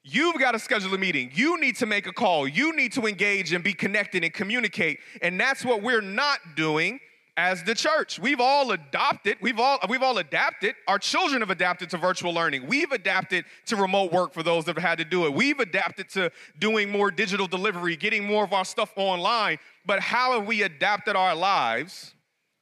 [0.03, 1.31] You've got to schedule a meeting.
[1.33, 2.47] You need to make a call.
[2.47, 4.99] You need to engage and be connected and communicate.
[5.23, 6.99] And that's what we're not doing
[7.37, 8.19] as the church.
[8.19, 10.75] We've all adopted, we've all we've all adapted.
[10.87, 12.67] Our children have adapted to virtual learning.
[12.67, 15.33] We've adapted to remote work for those that have had to do it.
[15.33, 19.57] We've adapted to doing more digital delivery, getting more of our stuff online.
[19.85, 22.13] But how have we adapted our lives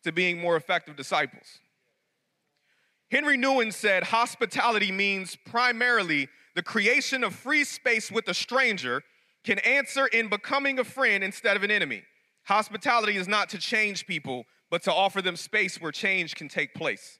[0.04, 1.60] to being more effective disciples.
[3.12, 9.04] Henri Nouwen said hospitality means primarily the creation of free space with a stranger
[9.44, 12.04] can answer in becoming a friend instead of an enemy.
[12.46, 16.74] Hospitality is not to change people, but to offer them space where change can take
[16.74, 17.20] place.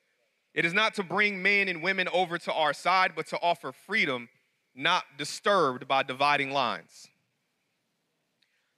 [0.54, 3.72] It is not to bring men and women over to our side, but to offer
[3.72, 4.30] freedom,
[4.76, 7.08] not disturbed by dividing lines.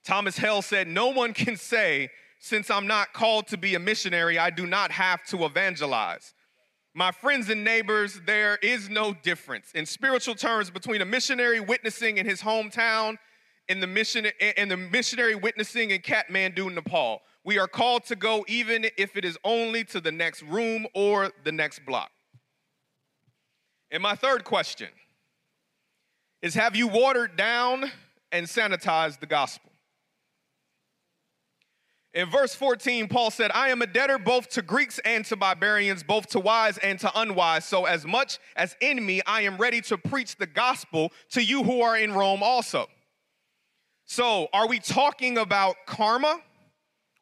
[0.05, 2.09] Thomas Hale said, No one can say
[2.45, 6.35] since I'm not called to be a missionary, I do not have to evangelize.
[6.93, 12.19] My friends and neighbors, there is no difference in spiritual terms between a missionary witnessing
[12.19, 13.17] in his hometown
[13.67, 14.27] and the, mission,
[14.57, 17.23] and the missionary witnessing in Kathmandu, Nepal.
[17.43, 21.31] We are called to go even if it is only to the next room or
[21.43, 22.11] the next block.
[23.89, 24.89] And my third question
[26.43, 27.91] is Have you watered down
[28.31, 29.71] and sanitized the gospel?
[32.15, 36.01] In verse 14, Paul said, I am a debtor both to Greeks and to barbarians,
[36.01, 37.65] both to wise and to unwise.
[37.65, 41.61] So, as much as in me, I am ready to preach the gospel to you
[41.63, 42.87] who are in Rome also.
[44.05, 46.39] So, are we talking about karma?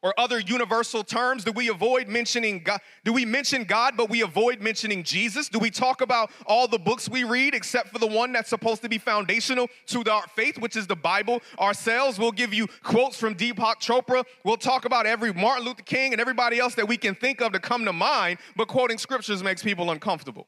[0.04, 1.42] Or other universal terms?
[1.42, 2.78] Do we avoid mentioning God?
[3.04, 5.48] Do we mention God, but we avoid mentioning Jesus?
[5.48, 8.82] Do we talk about all the books we read except for the one that's supposed
[8.82, 12.18] to be foundational to our faith, which is the Bible ourselves?
[12.18, 14.24] We'll give you quotes from Deepak Chopra.
[14.44, 17.52] We'll talk about every Martin Luther King and everybody else that we can think of
[17.52, 20.46] to come to mind, but quoting scriptures makes people uncomfortable.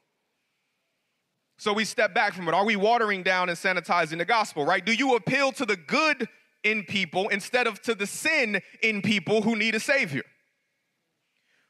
[1.57, 2.53] So we step back from it.
[2.53, 4.85] Are we watering down and sanitizing the gospel, right?
[4.85, 6.29] Do you appeal to the good
[6.67, 10.23] in people instead of to the sin in people who need a Savior?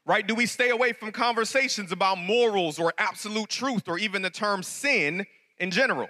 [0.04, 0.26] Right?
[0.26, 4.62] Do we stay away from conversations about morals or absolute truth or even the term
[4.62, 5.26] sin
[5.58, 6.08] in general?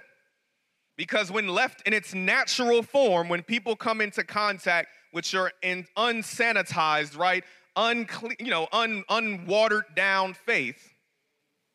[0.95, 7.17] Because when left in its natural form, when people come into contact with your unsanitized,
[7.17, 7.43] right,
[7.75, 10.93] unclean, you know, un, unwatered down faith,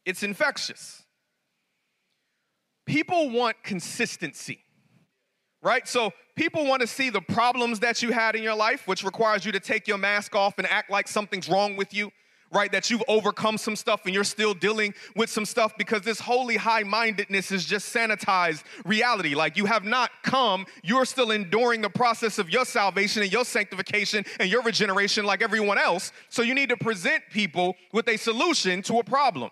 [0.04, 1.02] it's infectious.
[2.86, 4.63] People want consistency
[5.64, 5.88] right?
[5.88, 9.44] So people want to see the problems that you had in your life, which requires
[9.44, 12.12] you to take your mask off and act like something's wrong with you,
[12.52, 12.70] right?
[12.70, 16.56] That you've overcome some stuff and you're still dealing with some stuff because this holy
[16.56, 19.34] high mindedness is just sanitized reality.
[19.34, 23.46] Like you have not come, you're still enduring the process of your salvation and your
[23.46, 26.12] sanctification and your regeneration like everyone else.
[26.28, 29.50] So you need to present people with a solution to a problem.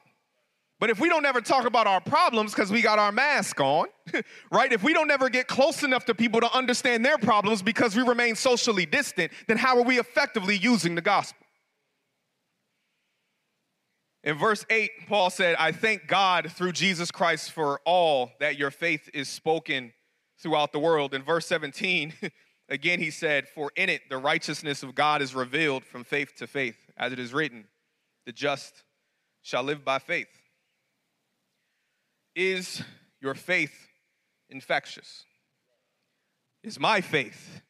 [0.83, 3.87] But if we don't ever talk about our problems because we got our mask on,
[4.51, 4.73] right?
[4.73, 8.03] If we don't ever get close enough to people to understand their problems because we
[8.03, 11.47] remain socially distant, then how are we effectively using the gospel?
[14.24, 18.72] In verse 8, Paul said, I thank God through Jesus Christ for all that your
[18.72, 19.93] faith is spoken
[20.41, 21.14] throughout the world.
[21.14, 22.12] In verse 17,
[22.68, 26.49] again, he said, For in it the righteousness of God is revealed from faith to
[26.49, 27.68] faith, as it is written,
[28.26, 28.83] the just
[29.43, 30.41] shall live by faith.
[32.35, 32.83] Is
[33.20, 33.89] your faith
[34.49, 35.24] infectious?
[36.62, 37.61] Is my faith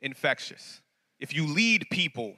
[0.00, 0.80] infectious?
[1.18, 2.34] If you lead people,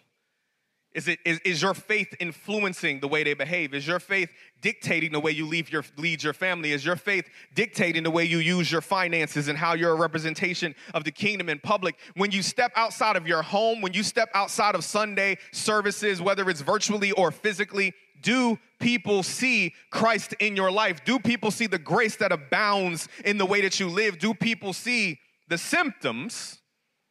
[0.94, 3.74] Is, it, is, is your faith influencing the way they behave?
[3.74, 4.30] Is your faith
[4.62, 6.72] dictating the way you lead your, lead your family?
[6.72, 10.74] Is your faith dictating the way you use your finances and how you're a representation
[10.94, 11.98] of the kingdom in public?
[12.14, 16.48] When you step outside of your home, when you step outside of Sunday services, whether
[16.48, 17.92] it's virtually or physically,
[18.22, 21.04] do people see Christ in your life?
[21.04, 24.18] Do people see the grace that abounds in the way that you live?
[24.18, 26.60] Do people see the symptoms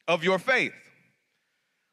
[0.07, 0.73] of your faith?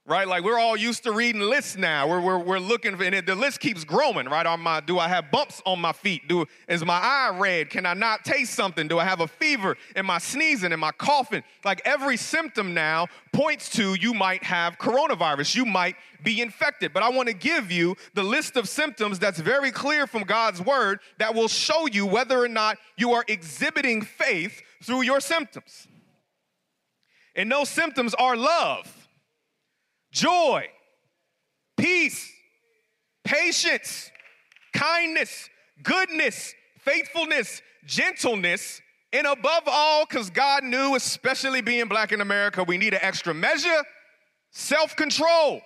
[0.05, 0.27] Right?
[0.27, 2.09] Like we're all used to reading lists now.
[2.09, 4.45] We're, we're, we're looking for, and it, the list keeps growing, right?
[4.47, 6.27] On my, do I have bumps on my feet?
[6.29, 7.71] Do, is my eye red?
[7.71, 8.89] Can I not taste something?
[8.89, 9.77] Do I have a fever?
[9.95, 10.73] Am I sneezing?
[10.73, 11.45] Am I coughing?
[11.65, 15.55] Like every symptom now points to you might have coronavirus.
[15.55, 15.95] You might
[16.25, 16.93] be infected.
[16.93, 20.61] But I want to give you the list of symptoms that's very clear from God's
[20.61, 25.87] word that will show you whether or not you are exhibiting faith through your symptoms.
[27.37, 29.02] And those symptoms are love
[30.13, 30.69] joy,
[31.77, 32.31] peace,
[33.25, 34.11] patience,
[34.73, 35.49] kindness,
[35.83, 38.81] goodness, faithfulness, gentleness,
[39.13, 43.35] and above all, because God knew, especially being black in America, we need an extra
[43.35, 43.83] measure
[44.53, 45.61] self control.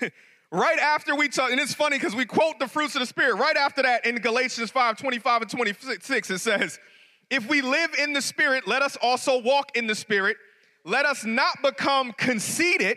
[0.50, 3.36] right after we talk, and it's funny because we quote the fruits of the Spirit.
[3.36, 6.78] Right after that, in Galatians 5 25 and 26, it says,
[7.30, 10.36] If we live in the Spirit, let us also walk in the Spirit
[10.86, 12.96] let us not become conceited,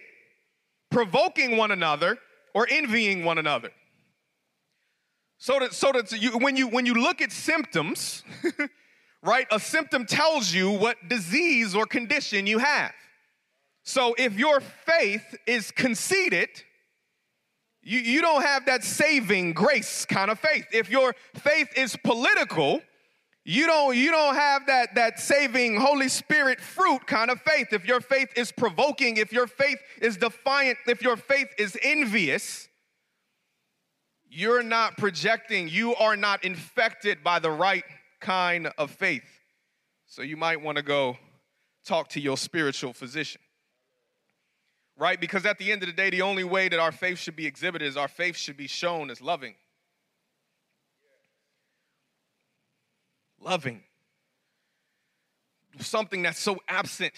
[0.92, 2.20] provoking one another,
[2.54, 3.72] or envying one another.
[5.40, 8.24] So that, so that you, when, you, when you look at symptoms,
[9.24, 12.92] right, a symptom tells you what disease or condition you have.
[13.84, 16.50] So if your faith is conceited,
[17.82, 20.68] you, you don't have that saving grace kind of faith.
[20.72, 22.82] If your faith is political,
[23.50, 27.74] you don't you don't have that that saving holy spirit fruit kind of faith.
[27.74, 32.68] If your faith is provoking if your faith is defiant if your faith is envious
[34.30, 37.84] you're not projecting you are not infected by the right
[38.20, 39.39] kind of faith.
[40.06, 41.18] So you might want to go
[41.84, 43.41] talk to your spiritual physician
[44.95, 45.20] right?
[45.20, 47.47] Because at the end of the day the only way that our faith should be
[47.47, 49.56] exhibited is our faith should be shown as loving
[53.42, 53.84] loving.
[55.80, 57.14] Something that's so absent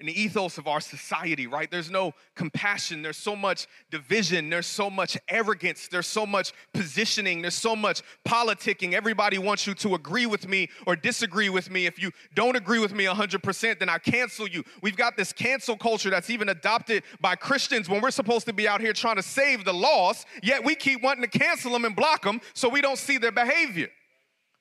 [0.00, 1.70] in the ethos of our society, right?
[1.70, 3.02] There's no compassion.
[3.02, 4.48] There's so much division.
[4.48, 5.88] There's so much arrogance.
[5.88, 7.42] There's so much positioning.
[7.42, 8.94] There's so much politicking.
[8.94, 11.84] Everybody wants you to agree with me or disagree with me.
[11.84, 14.64] If you don't agree with me 100%, then I cancel you.
[14.82, 18.66] We've got this cancel culture that's even adopted by Christians when we're supposed to be
[18.66, 21.94] out here trying to save the lost, yet we keep wanting to cancel them and
[21.94, 23.90] block them so we don't see their behavior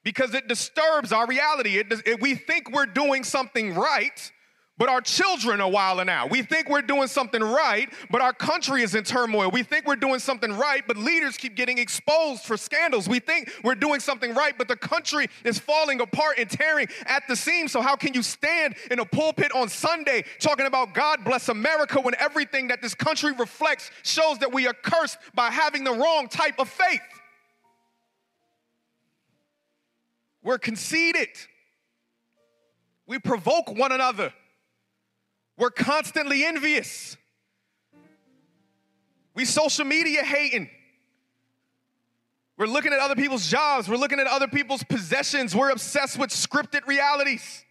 [0.03, 1.77] because it disturbs our reality.
[1.77, 4.31] It, it, we think we're doing something right,
[4.77, 6.31] but our children are wilding out.
[6.31, 9.51] We think we're doing something right, but our country is in turmoil.
[9.51, 13.09] We think we're doing something right, but leaders keep getting exposed for scandals.
[13.09, 17.23] We think we're doing something right, but the country is falling apart and tearing at
[17.27, 17.73] the seams.
[17.73, 21.99] So, how can you stand in a pulpit on Sunday talking about God bless America
[21.99, 26.29] when everything that this country reflects shows that we are cursed by having the wrong
[26.29, 27.01] type of faith?
[30.41, 31.29] We're conceited.
[33.05, 34.33] We provoke one another.
[35.57, 37.17] We're constantly envious.
[39.33, 40.69] We social media hating.
[42.57, 43.87] We're looking at other people's jobs.
[43.87, 45.55] We're looking at other people's possessions.
[45.55, 47.63] We're obsessed with scripted realities.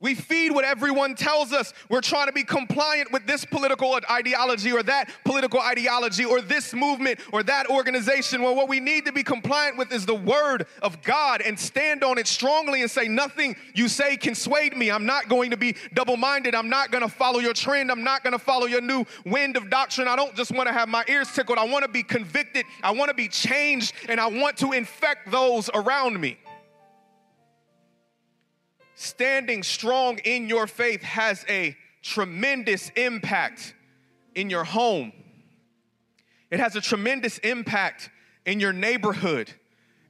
[0.00, 1.74] We feed what everyone tells us.
[1.88, 6.72] We're trying to be compliant with this political ideology or that political ideology or this
[6.72, 8.40] movement or that organization.
[8.42, 12.04] Well, what we need to be compliant with is the word of God and stand
[12.04, 14.88] on it strongly and say, Nothing you say can sway me.
[14.88, 16.54] I'm not going to be double minded.
[16.54, 17.90] I'm not going to follow your trend.
[17.90, 20.06] I'm not going to follow your new wind of doctrine.
[20.06, 21.58] I don't just want to have my ears tickled.
[21.58, 22.66] I want to be convicted.
[22.84, 26.38] I want to be changed and I want to infect those around me
[28.98, 33.72] standing strong in your faith has a tremendous impact
[34.34, 35.12] in your home.
[36.50, 38.10] It has a tremendous impact
[38.44, 39.52] in your neighborhood.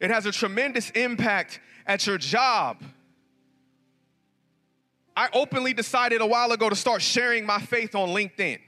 [0.01, 2.83] It has a tremendous impact at your job.
[5.15, 8.59] I openly decided a while ago to start sharing my faith on LinkedIn.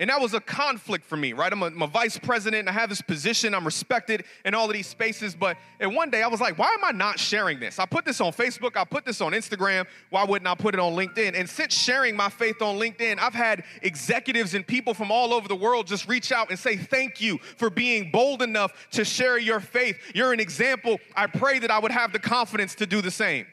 [0.00, 1.52] And that was a conflict for me, right?
[1.52, 3.54] I'm a, I'm a, vice president I have this position.
[3.54, 5.36] I'm respected in all of these spaces.
[5.36, 7.78] But and one day I was like, why am I not sharing this?
[7.78, 9.86] I put this on Facebook, I put this on Instagram.
[10.10, 11.38] Why wouldn't I put it on LinkedIn?
[11.38, 15.46] And since sharing my faith on LinkedIn, I've had executives and people from all over
[15.46, 19.38] the world just reach out and say, thank you for being bold enough to share
[19.38, 19.96] your faith.
[20.12, 20.98] You're an example.
[21.14, 23.46] I pray that I would have the confidence to do the same.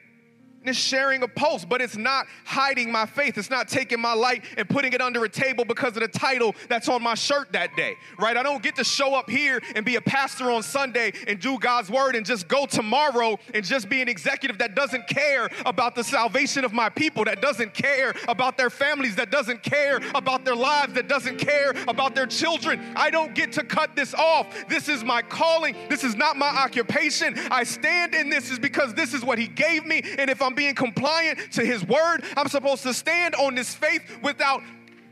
[0.64, 3.36] It's sharing a post, but it's not hiding my faith.
[3.36, 6.54] It's not taking my light and putting it under a table because of the title
[6.68, 8.36] that's on my shirt that day, right?
[8.36, 11.58] I don't get to show up here and be a pastor on Sunday and do
[11.58, 15.94] God's word and just go tomorrow and just be an executive that doesn't care about
[15.94, 20.44] the salvation of my people, that doesn't care about their families, that doesn't care about
[20.44, 22.80] their lives, that doesn't care about their children.
[22.94, 24.68] I don't get to cut this off.
[24.68, 25.74] This is my calling.
[25.88, 27.34] This is not my occupation.
[27.50, 30.02] I stand in this is because this is what He gave me.
[30.18, 34.02] And if I'm being compliant to His word, I'm supposed to stand on this faith
[34.22, 34.62] without,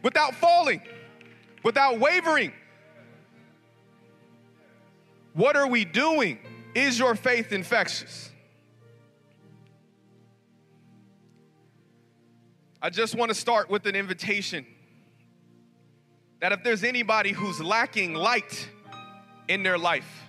[0.03, 0.83] without falling,
[1.63, 2.53] without wavering.
[5.35, 6.39] What are we doing?
[6.75, 8.31] Is your faith infectious?
[12.83, 14.67] I just want to start with an invitation
[16.41, 18.69] that if there's anybody who's lacking light
[19.49, 20.25] in their life,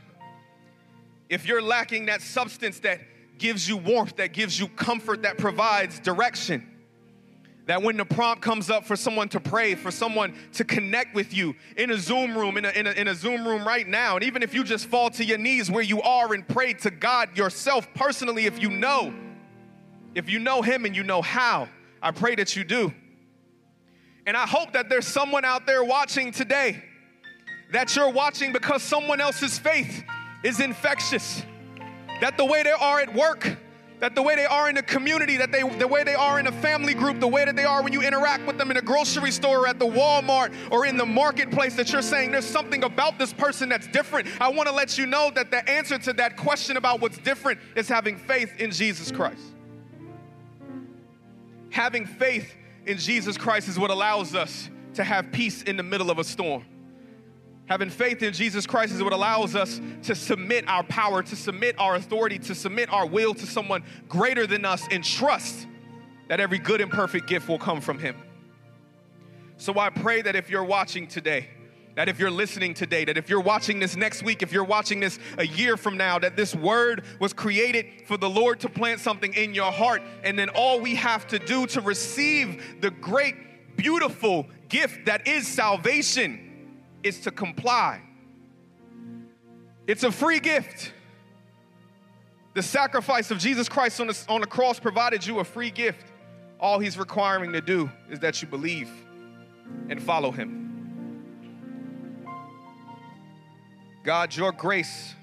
[1.30, 3.00] if you're lacking that substance that
[3.42, 6.66] gives you warmth, that gives you comfort, that provides direction,
[7.66, 11.34] that when the prompt comes up for someone to pray, for someone to connect with
[11.34, 14.16] you in a Zoom room, in a, in a, in a Zoom room right now,
[14.16, 16.92] and even if you just fall to your knees where you are and pray to
[16.92, 19.12] God yourself personally, if you know,
[20.14, 21.68] if you know Him and you know how,
[22.02, 22.94] I pray that you do.
[24.28, 26.84] And I hope that there's someone out there watching today
[27.72, 30.04] that you're watching because someone else's faith
[30.44, 31.44] is infectious.
[32.22, 33.58] That the way they are at work,
[34.00, 36.46] that the way they are in the community, that they the way they are in
[36.46, 38.82] a family group, the way that they are when you interact with them in a
[38.82, 42.84] grocery store or at the Walmart or in the marketplace that you're saying there's something
[42.84, 44.28] about this person that's different.
[44.40, 47.60] I want to let you know that the answer to that question about what's different
[47.76, 49.42] is having faith in Jesus Christ.
[51.72, 52.54] Having faith
[52.86, 56.24] in Jesus Christ is what allows us to have peace in the middle of a
[56.24, 56.66] storm.
[57.68, 61.76] Having faith in Jesus Christ is what allows us to submit our power, to submit
[61.80, 65.68] our authority, to submit our will to someone greater than us and trust
[66.28, 68.16] that every good and perfect gift will come from Him.
[69.58, 71.50] So I pray that if you're watching today,
[71.96, 75.00] that if you're listening today, that if you're watching this next week, if you're watching
[75.00, 79.00] this a year from now, that this word was created for the Lord to plant
[79.00, 80.02] something in your heart.
[80.24, 83.36] And then all we have to do to receive the great,
[83.76, 86.51] beautiful gift that is salvation
[87.04, 88.02] is to comply.
[89.88, 90.94] It's a free gift.
[92.54, 96.06] The sacrifice of Jesus Christ on the, on the cross provided you a free gift.
[96.60, 98.90] All he's requiring to do is that you believe
[99.90, 100.62] and follow him.
[104.04, 105.16] God, your grace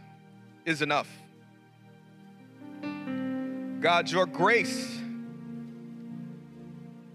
[0.64, 1.08] is enough.
[3.80, 4.98] God, your grace,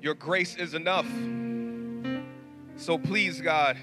[0.02, 1.08] your grace is enough.
[2.76, 3.78] So please, God,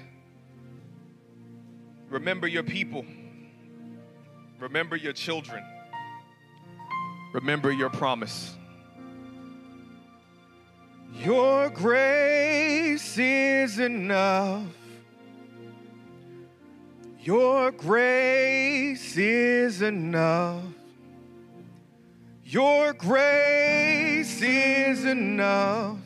[2.11, 3.05] remember your people,
[4.59, 5.63] remember your children,
[7.33, 8.55] remember your promise.
[11.13, 14.65] Your grace is enough.
[17.19, 20.63] Your grace is enough.
[22.43, 25.99] Your grace is enough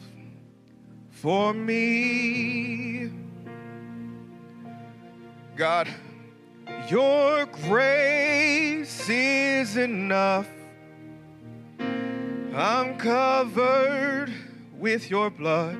[1.09, 3.09] for me.
[5.55, 5.87] God,
[6.89, 10.49] your grace is enough.
[11.79, 14.33] I'm covered
[14.73, 15.77] with your blood.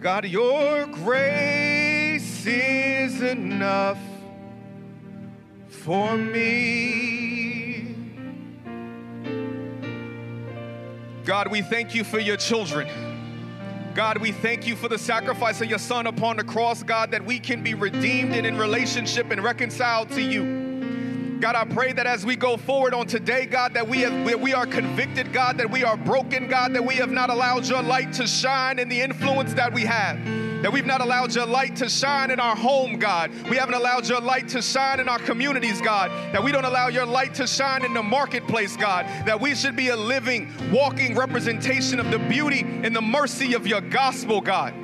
[0.00, 3.98] God, your grace is enough
[5.70, 7.94] for me.
[11.24, 13.07] God, we thank you for your children.
[13.98, 17.24] God, we thank you for the sacrifice of your son upon the cross, God, that
[17.24, 21.38] we can be redeemed and in relationship and reconciled to you.
[21.40, 24.54] God, I pray that as we go forward on today, God, that we have, we
[24.54, 28.12] are convicted, God, that we are broken, God, that we have not allowed your light
[28.12, 30.47] to shine in the influence that we have.
[30.62, 33.30] That we've not allowed your light to shine in our home, God.
[33.48, 36.10] We haven't allowed your light to shine in our communities, God.
[36.32, 39.06] That we don't allow your light to shine in the marketplace, God.
[39.24, 43.66] That we should be a living, walking representation of the beauty and the mercy of
[43.68, 44.74] your gospel, God.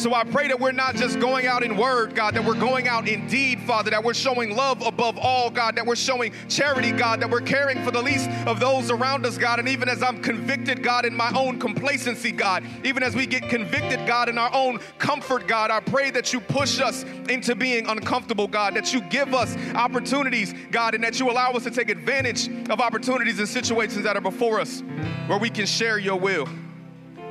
[0.00, 2.88] So I pray that we're not just going out in word, God, that we're going
[2.88, 6.90] out in deed, Father, that we're showing love above all, God, that we're showing charity,
[6.90, 9.58] God, that we're caring for the least of those around us, God.
[9.58, 13.50] And even as I'm convicted, God, in my own complacency, God, even as we get
[13.50, 17.86] convicted, God, in our own comfort, God, I pray that you push us into being
[17.86, 21.90] uncomfortable, God, that you give us opportunities, God, and that you allow us to take
[21.90, 24.82] advantage of opportunities and situations that are before us
[25.26, 26.48] where we can share your will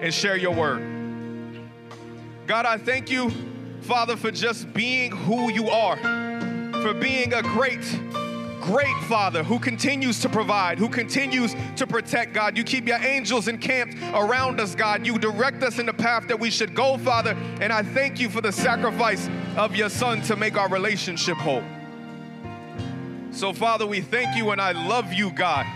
[0.02, 0.99] and share your word.
[2.50, 3.30] God, I thank you,
[3.82, 5.98] Father, for just being who you are,
[6.82, 7.84] for being a great,
[8.60, 12.58] great Father who continues to provide, who continues to protect, God.
[12.58, 15.06] You keep your angels encamped around us, God.
[15.06, 17.38] You direct us in the path that we should go, Father.
[17.62, 21.64] And I thank you for the sacrifice of your Son to make our relationship whole.
[23.30, 25.68] So, Father, we thank you and I love you, God.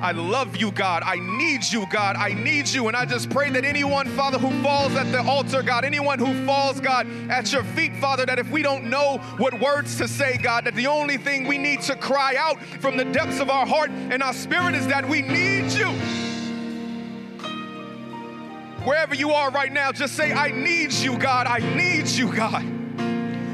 [0.00, 1.02] I love you, God.
[1.04, 2.16] I need you, God.
[2.16, 2.88] I need you.
[2.88, 6.44] And I just pray that anyone, Father, who falls at the altar, God, anyone who
[6.44, 10.36] falls, God, at your feet, Father, that if we don't know what words to say,
[10.36, 13.66] God, that the only thing we need to cry out from the depths of our
[13.66, 15.88] heart and our spirit is that we need you.
[18.84, 21.46] Wherever you are right now, just say, I need you, God.
[21.46, 22.75] I need you, God.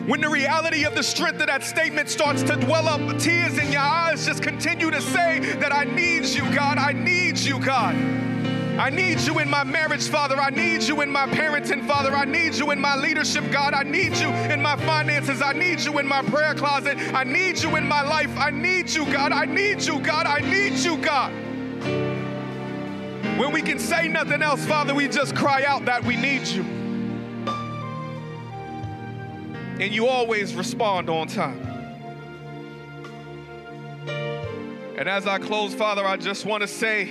[0.06, 3.70] When the reality of the strength of that statement starts to dwell up, tears in
[3.70, 6.76] your eyes, just continue to say that I need you, God.
[6.76, 7.94] I need you, God.
[7.94, 10.40] I need you in my marriage, Father.
[10.40, 12.16] I need you in my parenting, Father.
[12.16, 13.74] I need you in my leadership, God.
[13.74, 15.40] I need you in my finances.
[15.40, 16.98] I need you in my prayer closet.
[17.14, 18.36] I need you in my life.
[18.36, 19.30] I need you, God.
[19.30, 20.26] I need you, God.
[20.26, 21.32] I need you, God.
[23.38, 26.81] When we can say nothing else, Father, we just cry out that we need you
[29.82, 31.58] and you always respond on time.
[34.96, 37.06] And as I close, Father, I just want to say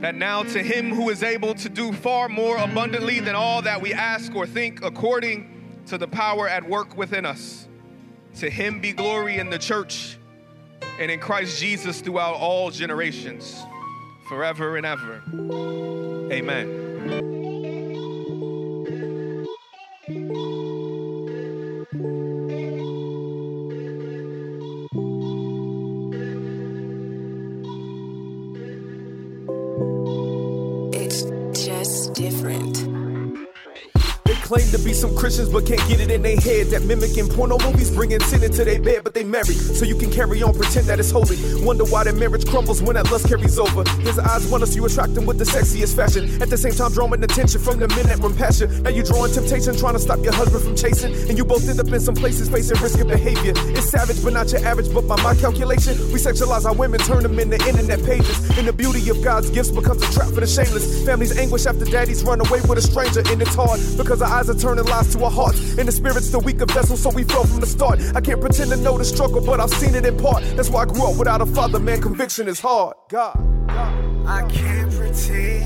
[0.00, 3.82] that now to him who is able to do far more abundantly than all that
[3.82, 7.66] we ask or think, according to the power at work within us,
[8.36, 10.18] to him be glory in the church
[11.00, 13.60] and in Christ Jesus throughout all generations,
[14.28, 15.20] forever and ever.
[16.32, 16.86] Amen.
[32.16, 32.95] different
[34.46, 37.58] claim to be some Christians but can't get it in their head that mimicking porno
[37.66, 39.58] movies bringing sin into their bed but they married.
[39.74, 41.36] So you can carry on pretend that it's holy.
[41.66, 43.82] Wonder why their marriage crumbles when that lust carries over.
[44.06, 46.30] His eyes want us you attract them with the sexiest fashion.
[46.40, 48.84] At the same time drawing attention from the men that run passion.
[48.84, 51.12] Now you drawing temptation trying to stop your husband from chasing.
[51.28, 53.52] And you both end up in some places facing risky behavior.
[53.74, 57.24] It's savage but not your average but by my calculation we sexualize our women turn
[57.24, 58.38] them into internet pages.
[58.56, 61.04] And the beauty of God's gifts becomes a trap for the shameless.
[61.04, 64.50] Families anguish after daddies run away with a stranger and it's hard because our eyes
[64.50, 65.78] are turning lies to our hearts.
[65.78, 68.00] And the spirit's the weaker vessel, so we fell from the start.
[68.14, 70.42] I can't pretend to know the struggle, but I've seen it in part.
[70.56, 72.02] That's why I grew up without a father, man.
[72.02, 72.94] Conviction is hard.
[73.08, 73.34] God.
[73.68, 74.26] God.
[74.26, 75.64] I can't pretend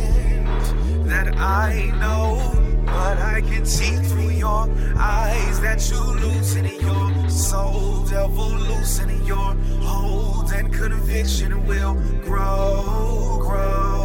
[1.08, 7.28] that I know, but I can see through your eyes that you loosen in your
[7.28, 13.99] soul, devil loosening your hold, and conviction will grow, grow,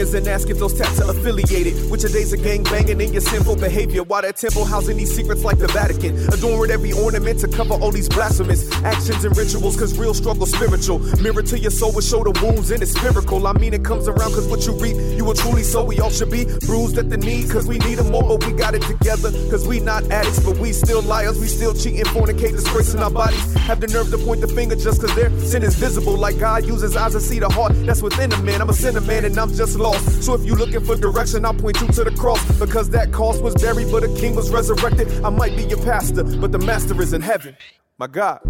[0.00, 3.20] and ask if those tats are affiliated with your days of gang banging and your
[3.20, 4.02] sinful behavior.
[4.02, 7.74] While that temple housing these secrets like the Vatican, adorn with every ornament to cover
[7.74, 9.76] all these blasphemous actions and rituals.
[9.76, 11.00] Cause real struggle spiritual.
[11.20, 13.46] Mirror to your soul will show the wounds and it's miracle.
[13.46, 15.84] I mean, it comes around cause what you reap, you will truly sow.
[15.84, 18.54] We all should be bruised at the knee cause we need them more, but we
[18.54, 19.30] got it together.
[19.50, 21.38] Cause we not addicts, but we still liars.
[21.38, 23.52] We still cheating, fornicate, disgracing our bodies.
[23.68, 26.16] Have the nerve to point the finger just cause their sin is visible.
[26.16, 28.62] Like God uses eyes to see the heart that's within a man.
[28.62, 30.22] I'm a sinner man and I'm just lost.
[30.22, 32.40] So if you're looking for direction, I'll point you to the cross.
[32.58, 35.08] Because that cost was buried, but a king was resurrected.
[35.24, 37.56] I might be your pastor, but the master is in heaven.
[37.98, 38.40] My God.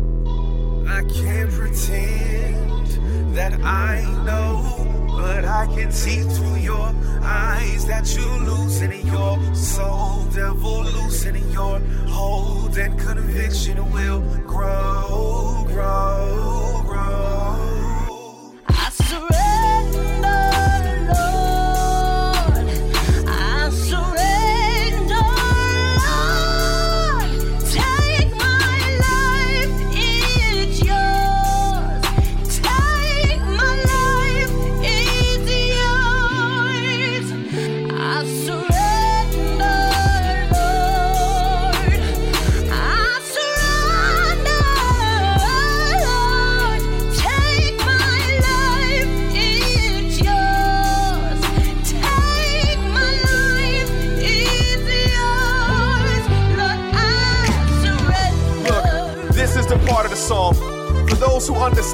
[0.89, 2.87] I can't pretend
[3.35, 10.25] that I know, but I can see through your eyes that you loosening your soul,
[10.35, 11.79] devil loosening your
[12.09, 16.80] hold, and conviction will grow, grow.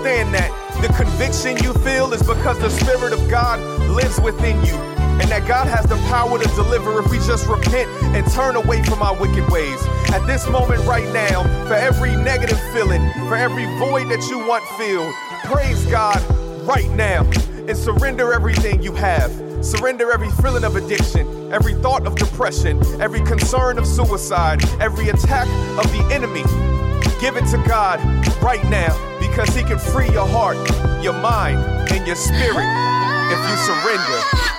[0.07, 3.59] Understand that the conviction you feel is because the Spirit of God
[3.91, 4.75] lives within you.
[5.19, 8.83] And that God has the power to deliver if we just repent and turn away
[8.83, 9.83] from our wicked ways.
[10.13, 14.63] At this moment, right now, for every negative feeling, for every void that you want
[14.77, 15.13] filled,
[15.51, 16.23] praise God
[16.67, 17.23] right now
[17.67, 19.33] and surrender everything you have.
[19.65, 25.49] Surrender every feeling of addiction, every thought of depression, every concern of suicide, every attack
[25.79, 26.45] of the enemy.
[27.21, 27.99] Give it to God
[28.43, 30.57] right now because He can free your heart,
[31.03, 31.59] your mind,
[31.93, 32.69] and your spirit
[33.33, 34.56] if you surrender.